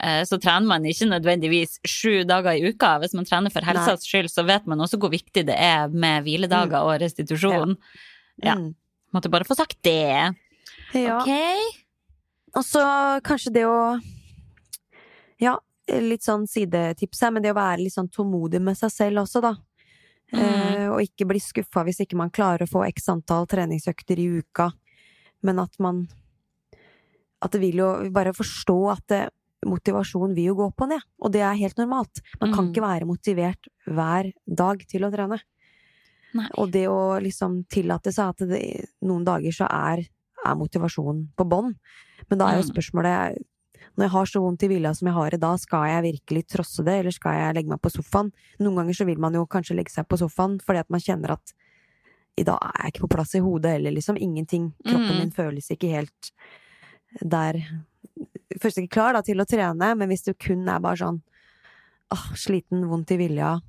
[0.00, 2.94] eh, så trener man ikke nødvendigvis sju dager i uka.
[3.04, 6.24] Hvis man trener for helsas skyld, så vet man også hvor viktig det er med
[6.24, 7.76] hviledager og restitusjon.
[8.42, 8.56] Ja.
[8.56, 8.72] Mm.
[9.12, 10.32] Måtte bare få sagt det.
[10.96, 11.20] Ja.
[11.20, 11.81] Ok?
[12.56, 12.82] Og så
[13.24, 13.76] kanskje det å
[15.42, 15.56] Ja,
[15.88, 19.40] litt sånn sidetips her, men det å være litt sånn tålmodig med seg selv også,
[19.42, 19.54] da.
[20.32, 20.38] Mm.
[20.40, 24.28] Eh, og ikke bli skuffa hvis ikke man klarer å få x antall treningsøkter i
[24.38, 24.70] uka,
[25.42, 26.06] men at man
[27.42, 29.22] At det vil jo Bare forstå at det,
[29.66, 32.20] motivasjon vil jo gå opp og ned, og det er helt normalt.
[32.40, 32.70] Man kan Mm.
[32.72, 35.40] ikke være motivert hver dag til å trene.
[36.34, 36.48] Nei.
[36.58, 40.06] Og det å liksom tillate seg at det, noen dager så er,
[40.44, 41.74] er motivasjonen på bånn.
[42.30, 42.74] Men da er jo Mm.
[42.74, 43.38] spørsmålet
[43.96, 46.46] når jeg har så vondt i vilja som jeg har i dag, skal jeg virkelig
[46.48, 48.32] trosse det, eller skal jeg legge meg på sofaen?
[48.60, 51.30] Noen ganger så vil man jo kanskje legge seg på sofaen fordi at man kjenner
[51.32, 51.52] at
[52.38, 54.16] i dag er jeg ikke på plass i hodet heller, liksom.
[54.16, 54.72] Ingenting.
[54.86, 55.18] Kroppen Mm.
[55.18, 56.32] min føles ikke helt
[57.20, 57.60] der
[58.60, 61.22] Først ikke klar da, til å trene, men hvis du kun er bare sånn
[62.12, 63.60] åh, sliten, vondt i vilja,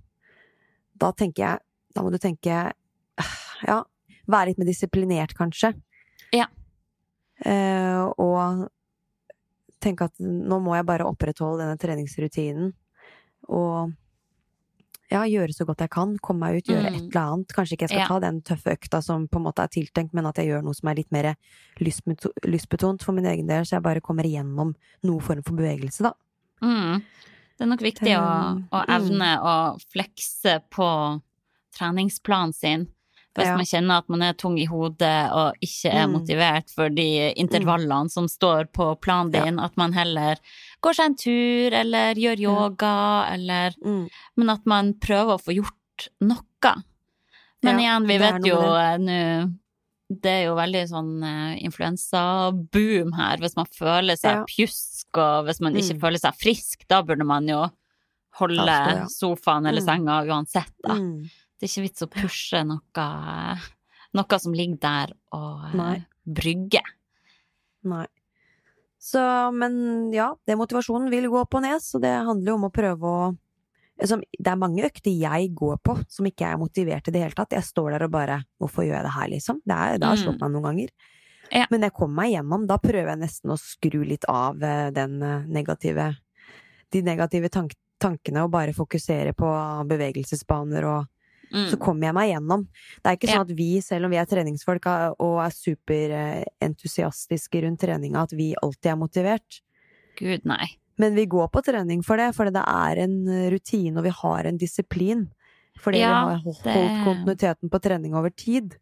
[0.97, 1.59] da tenker jeg
[1.95, 2.71] Da må du tenke
[3.67, 3.83] Ja,
[4.27, 5.73] være litt mer disiplinert, kanskje.
[6.33, 6.45] Ja.
[7.41, 8.69] Eh, og
[9.83, 12.71] tenke at nå må jeg bare opprettholde denne treningsrutinen.
[13.49, 13.91] Og
[15.11, 16.17] ja, gjøre så godt jeg kan.
[16.23, 16.95] Komme meg ut, gjøre Mm.
[16.95, 17.47] et eller annet.
[17.53, 18.07] Kanskje ikke jeg skal Ja.
[18.07, 20.73] ta den tøffe økta som på en måte er tiltenkt, men at jeg gjør noe
[20.73, 21.35] som er litt mer
[21.79, 24.73] lystbetont for min egen del, så jeg bare kommer igjennom
[25.03, 26.13] noe form for bevegelse, da.
[26.61, 27.03] Mm.
[27.57, 28.89] Det er nok viktig å, Um, å mm.
[28.89, 31.21] evne å flekse på
[31.75, 32.87] treningsplanen sin.
[33.35, 33.55] Hvis Ja.
[33.57, 36.11] man kjenner at man er tung i hodet og ikke er Mm.
[36.19, 40.35] motivert for de intervallene som står på planen din, at man heller
[40.83, 44.07] går seg en tur eller gjør yoga, eller Mm.
[44.37, 46.75] Men at man prøver å få gjort noe.
[47.63, 49.53] Men Ja, igjen, vi vet jo eh, nå
[50.21, 53.37] Det er jo veldig sånn eh, influensaboom her.
[53.37, 54.45] Hvis man føler seg Ja.
[54.45, 56.01] pjusk, og hvis man ikke Mm.
[56.01, 57.71] føler seg frisk, da burde man jo
[58.35, 59.05] holde ja.
[59.05, 59.85] sofaen eller Mm.
[59.85, 60.95] senga uansett, da.
[61.63, 61.67] Mm.
[61.67, 63.05] Det er ikke vits å pushe noe,
[64.19, 65.93] noe som ligger der og eh, Nei.
[66.27, 66.81] brygge.
[67.87, 68.05] Nei.
[68.99, 69.19] Så,
[69.55, 72.71] men ja, det motivasjonen vil gå opp og ned, så det handler jo om å
[72.71, 73.23] prøve å
[73.99, 77.35] liksom, Det er mange økter jeg går på som ikke er motivert i det hele
[77.35, 77.51] tatt.
[77.55, 79.59] Jeg står der og bare Hvorfor gjør jeg det her, liksom?
[79.65, 80.23] Det, er, det har Mm.
[80.23, 80.89] slått meg noen ganger.
[81.51, 81.65] Ja.
[81.69, 82.63] Men jeg kommer meg gjennom.
[82.67, 86.13] Da prøver jeg nesten å skru litt av eh, den eh, negative
[86.93, 89.49] De negative tank, tankene og bare fokusere på
[89.89, 91.07] bevegelsesbaner og
[91.53, 91.67] Mm.
[91.69, 92.63] så kommer jeg meg gjennom.
[92.97, 94.87] Det er ikke sånn at vi, selv om vi er treningsfolk
[95.21, 99.59] og er superentusiastiske rundt treninga, at vi alltid er motivert.
[100.17, 100.67] Gud, nei.
[101.01, 103.15] Men vi går på trening for det, fordi det er en
[103.53, 105.23] rutine, og vi har en disiplin.
[105.81, 108.75] Fordi Ja, vi har holdt, det- kontinuiteten på trening over tid.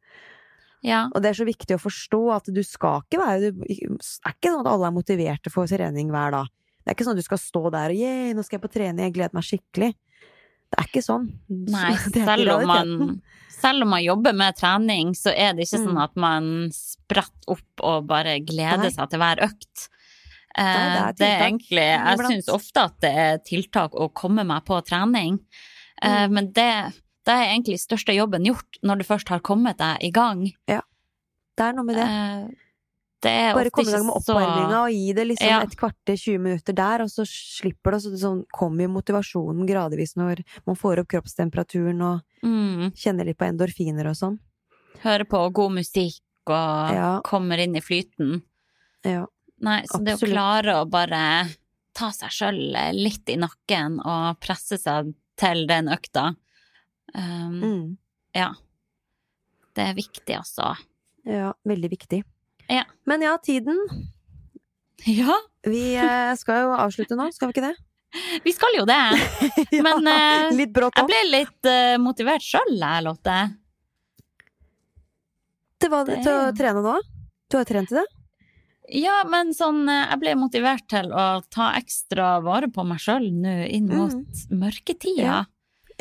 [0.83, 1.09] Ja.
[1.13, 4.49] Og det er så viktig å forstå at du skal ikke være Det er ikke
[4.49, 6.47] sånn at alle er motiverte for trening hver dag.
[6.83, 8.73] Det er ikke sånn at du skal stå der og yeah, nå skal jeg på
[8.73, 9.93] trening, jeg gleder meg skikkelig.
[10.71, 11.25] Det er ikke sånn.
[11.49, 15.87] Nei, selv om, man, selv om man jobber med trening, så er det ikke Mm.
[15.89, 18.93] sånn at man spretter opp og bare gleder Nei.
[18.95, 19.89] seg til hver økt.
[20.57, 24.09] Eh, Nei, det er det er egentlig Jeg syns ofte at det er tiltak å
[24.13, 25.39] komme meg på trening,
[26.01, 26.31] eh, Mm.
[26.33, 26.93] men det,
[27.25, 30.51] det er egentlig største jobben gjort når du først har kommet deg i gang.
[30.67, 30.81] Ja,
[31.57, 32.07] Det er noe med det.
[32.07, 32.47] Eh,
[33.21, 35.59] det er Bare ofte komme i gang med oppvarminga og gi det liksom Ja.
[35.61, 39.67] et kvarter, 20 minutter der, og så slipper det, og så sånn kommer jo motivasjonen
[39.69, 44.39] gradvis når man får opp kroppstemperaturen og mm, kjenner litt på endorfiner og sånn.
[45.03, 47.21] Hører på god musikk og Ja.
[47.23, 48.41] kommer inn i flyten.
[49.05, 49.25] Ja.
[49.61, 51.47] Nei, så det å klare å bare
[51.93, 56.35] ta seg sjøl litt i nakken og presse seg til den økta,
[57.13, 57.97] um, Mm.
[58.33, 58.53] ja.
[59.75, 60.75] Det er viktig, altså.
[61.25, 62.23] Ja, veldig viktig.
[62.71, 62.85] Ja.
[63.09, 63.77] Men ja, tiden.
[65.05, 65.35] Ja,
[65.67, 67.75] Vi eh, skal jo avslutte nå, skal vi ikke det?
[68.45, 69.01] vi skal jo det.
[69.71, 73.37] Ja, Men eh, Litt brått jeg ble litt eh, motivert sjøl, jeg, Lotte.
[75.81, 76.97] Til, hva, det til å trene nå?
[77.49, 78.07] Du har trent i det?
[79.01, 83.31] Ja, men sånn eh, Jeg ble motivert til å ta ekstra vare på meg sjøl
[83.33, 85.25] nå inn mot mørketida.
[85.25, 85.41] Ja.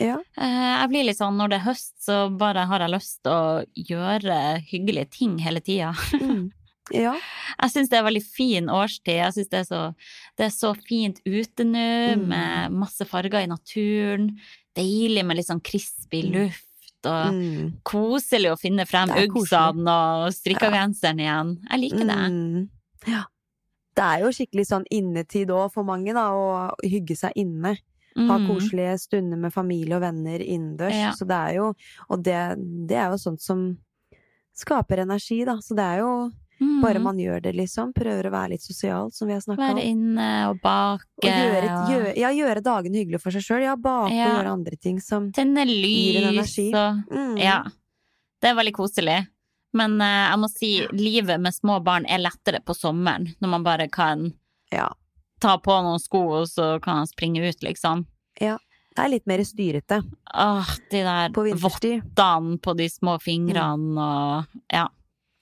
[0.01, 0.15] Ja.
[0.33, 3.91] Jeg blir litt sånn når det er høst, så bare har jeg lyst til å
[3.91, 4.37] gjøre
[4.71, 5.91] hyggelige ting hele tida.
[6.17, 6.49] Mm.
[6.93, 7.15] Ja.
[7.61, 9.15] Jeg syns det er veldig fin årstid.
[9.19, 9.95] Jeg syns det, er så-
[10.37, 12.27] det er så fint ute nå, Mm.
[12.29, 14.39] med masse farger i naturen.
[14.75, 16.33] Deilig med litt sånn crispy Mm.
[16.33, 17.73] luft, og Mm.
[17.85, 19.51] koselig å finne frem Det og koselig.
[20.63, 20.87] ja.
[21.19, 21.59] igjen.
[21.71, 22.17] Jeg liker det.
[22.33, 22.69] Mm.
[23.07, 23.25] Ja.
[23.95, 27.77] Det er jo skikkelig sånn innetid òg for mange, da, å hygge seg inne.
[28.17, 28.49] Ha Mm.
[28.49, 30.93] koselige stunder med familie og venner innendørs.
[30.93, 31.11] Ja.
[31.13, 31.75] Så det er jo
[32.11, 33.79] Og det, det er jo sånt som
[34.57, 35.57] skaper energi, da.
[35.57, 36.81] Så det er jo Mm.
[36.83, 37.93] bare man gjør det, liksom.
[37.97, 39.77] Prøver å være litt sosial, som vi har snakka om.
[39.79, 41.09] Være inne og bake.
[41.23, 43.63] Og gjøre, og gjøre, ja, gjøre dagene hyggelig for seg sjøl.
[43.65, 44.27] Ja, bake Ja.
[44.29, 46.67] og gjøre andre ting som Tenne Gir en lys energi.
[46.75, 47.39] og mm.
[47.41, 47.63] Ja.
[48.43, 49.19] Det er veldig koselig.
[49.73, 53.63] Men uh, jeg må si, livet med små barn er lettere på sommeren, når man
[53.65, 54.33] bare kan
[54.73, 54.89] Ja.
[55.41, 58.05] ta på noen sko, og så kan han springe ut, liksom.
[58.41, 58.59] Ja.
[58.97, 60.03] Det er litt mer styrete
[60.35, 64.89] Åh, de der vottene på de små fingrene og Ja.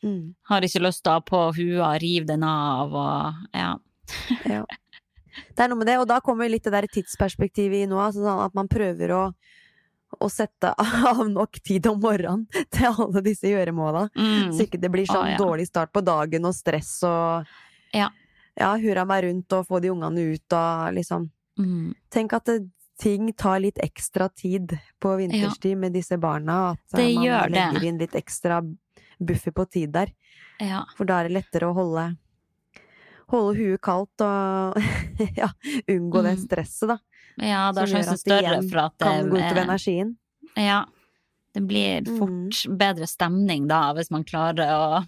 [0.05, 0.35] Mm.
[0.49, 3.77] Har ikke lyst å på hua, rive den av og Ja.
[4.47, 4.65] Ja.
[5.55, 8.25] Det er noe med det, og da kommer litt det der tidsperspektivet i nå, altså
[8.25, 9.23] sånn at man prøver å,
[10.19, 10.73] å sette
[11.13, 14.09] av nok tid om morgenen til alle disse gjøremåla.
[14.19, 14.53] Mm.
[14.57, 15.39] Så ikke det blir sånn ah, ja.
[15.39, 17.47] dårlig start på dagen og stress og
[17.95, 18.11] Ja.
[18.59, 21.91] ja, hurra meg rundt og få de ungene ut og liksom Mm.
[22.15, 22.69] Tenk at det,
[23.03, 26.71] ting tar litt ekstra tid på vinterstid med disse barna.
[26.77, 27.83] At Det eh, man gjør det.
[27.89, 28.61] inn litt ekstra
[29.21, 30.13] buffer på tid der.
[30.61, 30.85] Ja.
[30.97, 32.17] For da er det lettere å holde
[33.29, 34.79] Holde huet kaldt og
[35.37, 35.51] ja,
[35.87, 36.45] unngå det Mm.
[36.47, 36.97] stresset, da.
[37.45, 40.15] ja, da er sjansen større for at det Kan gå utover er- energien.
[40.57, 40.85] Ja.
[41.53, 42.19] Det blir Mm.
[42.19, 45.05] fort bedre stemning da, hvis man klarer å,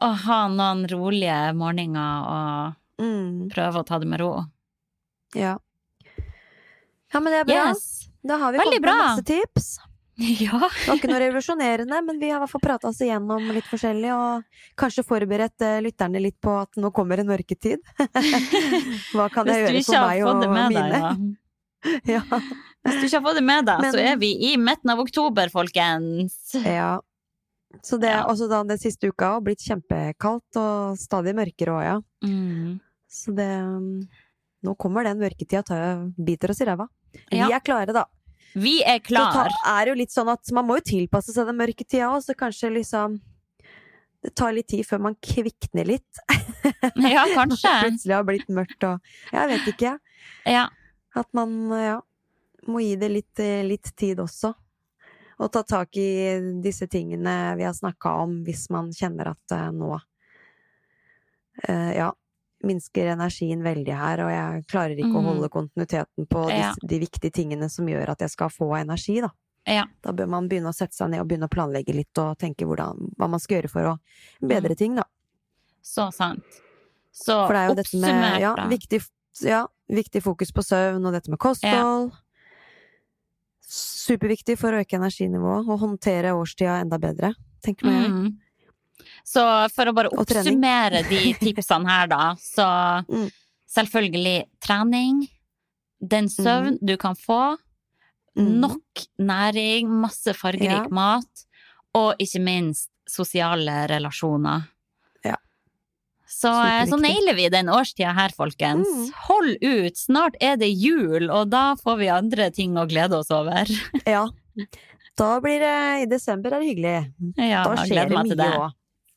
[0.00, 4.46] å ha noen rolige morgener og Mm, prøve å ta det med ro.
[5.34, 5.58] ja.
[7.12, 7.68] Ja, men det er bra.
[7.72, 8.08] Yes!
[8.24, 9.78] Da har vi Veldig kommet med masse tips.
[10.44, 10.58] Ja.
[10.60, 13.64] Det var ikke noe revolusjonerende, men vi har i hvert fall prata oss igjennom litt
[13.70, 14.42] forskjellig, og
[14.80, 17.80] kanskje forberedt eh, lytterne litt på at nå kommer en mørketid.
[19.16, 20.88] Hva kan jeg gjøre for meg og mine?
[20.96, 21.28] deg.
[22.12, 22.20] Ja.
[22.84, 24.98] Hvis du ikke har fått det med deg, Men- så er vi i midten av
[25.00, 26.34] oktober, folkens.
[26.60, 26.98] ja.
[27.86, 28.26] Så det er Ja.
[28.26, 31.96] også da den siste uka har blitt kjempekaldt og stadig mørkere òg, ja.
[32.26, 32.80] Mm.
[33.08, 34.02] Så det um,
[34.62, 36.84] Nå kommer den mørketida jeg biter oss i ræva.
[37.32, 38.04] Vi er klare, da.
[38.54, 41.58] Vi er Så Det er jo litt sånn at man må jo tilpasse seg den
[41.60, 43.20] mørke tida òg, så kanskje liksom
[44.22, 46.22] Det tar litt tid før man kvikner litt.
[46.80, 47.70] Ja, Når det kanskje.
[47.84, 49.00] plutselig har blitt mørkt og
[49.32, 49.98] Jeg vet ikke.
[50.46, 50.66] Ja.
[51.16, 52.00] At man ja,
[52.68, 54.52] må gi det litt, eh, litt tid også.
[55.40, 59.70] Og ta tak i disse tingene vi har snakka om, hvis man kjenner at eh,
[59.72, 59.94] nå
[61.64, 62.10] eh, Ja,
[62.62, 65.28] minsker energien veldig her, og jeg klarer ikke å Mhm.
[65.30, 66.74] holde kontinuiteten på Ja.
[66.86, 69.30] de viktige tingene som gjør at jeg skal få energi, da.
[69.66, 69.84] Ja.
[70.02, 72.66] Da bør man begynne å sette seg ned og begynne å planlegge litt og tenke
[72.66, 73.98] hvordan, hva man skal gjøre for å
[74.42, 75.04] bedre ting, da.
[75.82, 76.42] Så sant.
[77.12, 78.68] Så er jo dette med ja, da.
[78.68, 79.02] viktig,
[79.42, 82.12] ja, viktig fokus på søvn og dette med kosthold.
[83.70, 88.10] Superviktig for å øke energinivået og håndtere årstida enda bedre, tenker jeg.
[88.10, 88.38] Mm.
[89.24, 89.42] Så
[89.74, 92.68] for å bare oppsummere de tipsene her, da, så
[93.08, 93.30] Mm.
[93.70, 95.28] selvfølgelig trening,
[96.00, 97.56] den søvn du kan få,
[98.38, 98.60] Mm.
[98.60, 100.88] nok næring, masse fargerik Ja.
[100.88, 101.46] mat,
[101.94, 104.68] og ikke minst sosiale relasjoner.
[105.24, 105.34] Ja.
[106.28, 108.86] Så, eh, så nailer vi den årstida her, folkens.
[108.86, 109.12] Mm.
[109.26, 113.30] Hold ut, snart er det jul, og da får vi andre ting å glede oss
[113.34, 113.66] over.
[114.06, 114.28] Ja.
[115.18, 117.12] Da blir det I desember er det hyggelig.
[117.50, 118.72] Ja, Da skjer det mye òg.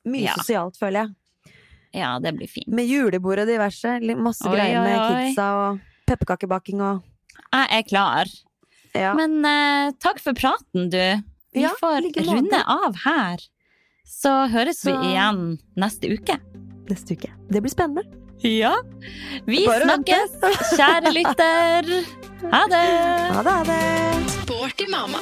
[0.06, 0.34] Mye Ja.
[0.40, 1.14] sosialt, føler jeg.
[1.94, 2.68] Ja, det blir fint.
[2.74, 4.00] Med julebord og diverse.
[4.18, 5.28] Masse Oi, greier med oi.
[5.30, 5.80] kidsa og
[6.10, 7.04] pepperkakebaking og
[7.54, 8.26] Jeg er klar.
[8.96, 9.14] Ja.
[9.18, 10.98] Men uh, takk for praten, du.
[11.54, 13.38] Vi Ja, får like runde av her.
[14.10, 16.40] Så høres vi igjen neste uke.
[16.90, 17.30] neste uke.
[17.50, 18.04] Det blir spennende.
[18.44, 18.74] Ja.
[19.48, 20.34] Vi Bare snakkes,
[20.76, 21.94] kjære lytter.
[22.52, 22.84] Ha det!
[23.34, 24.30] Ha det, ha det!
[24.42, 25.22] Sporty mamma.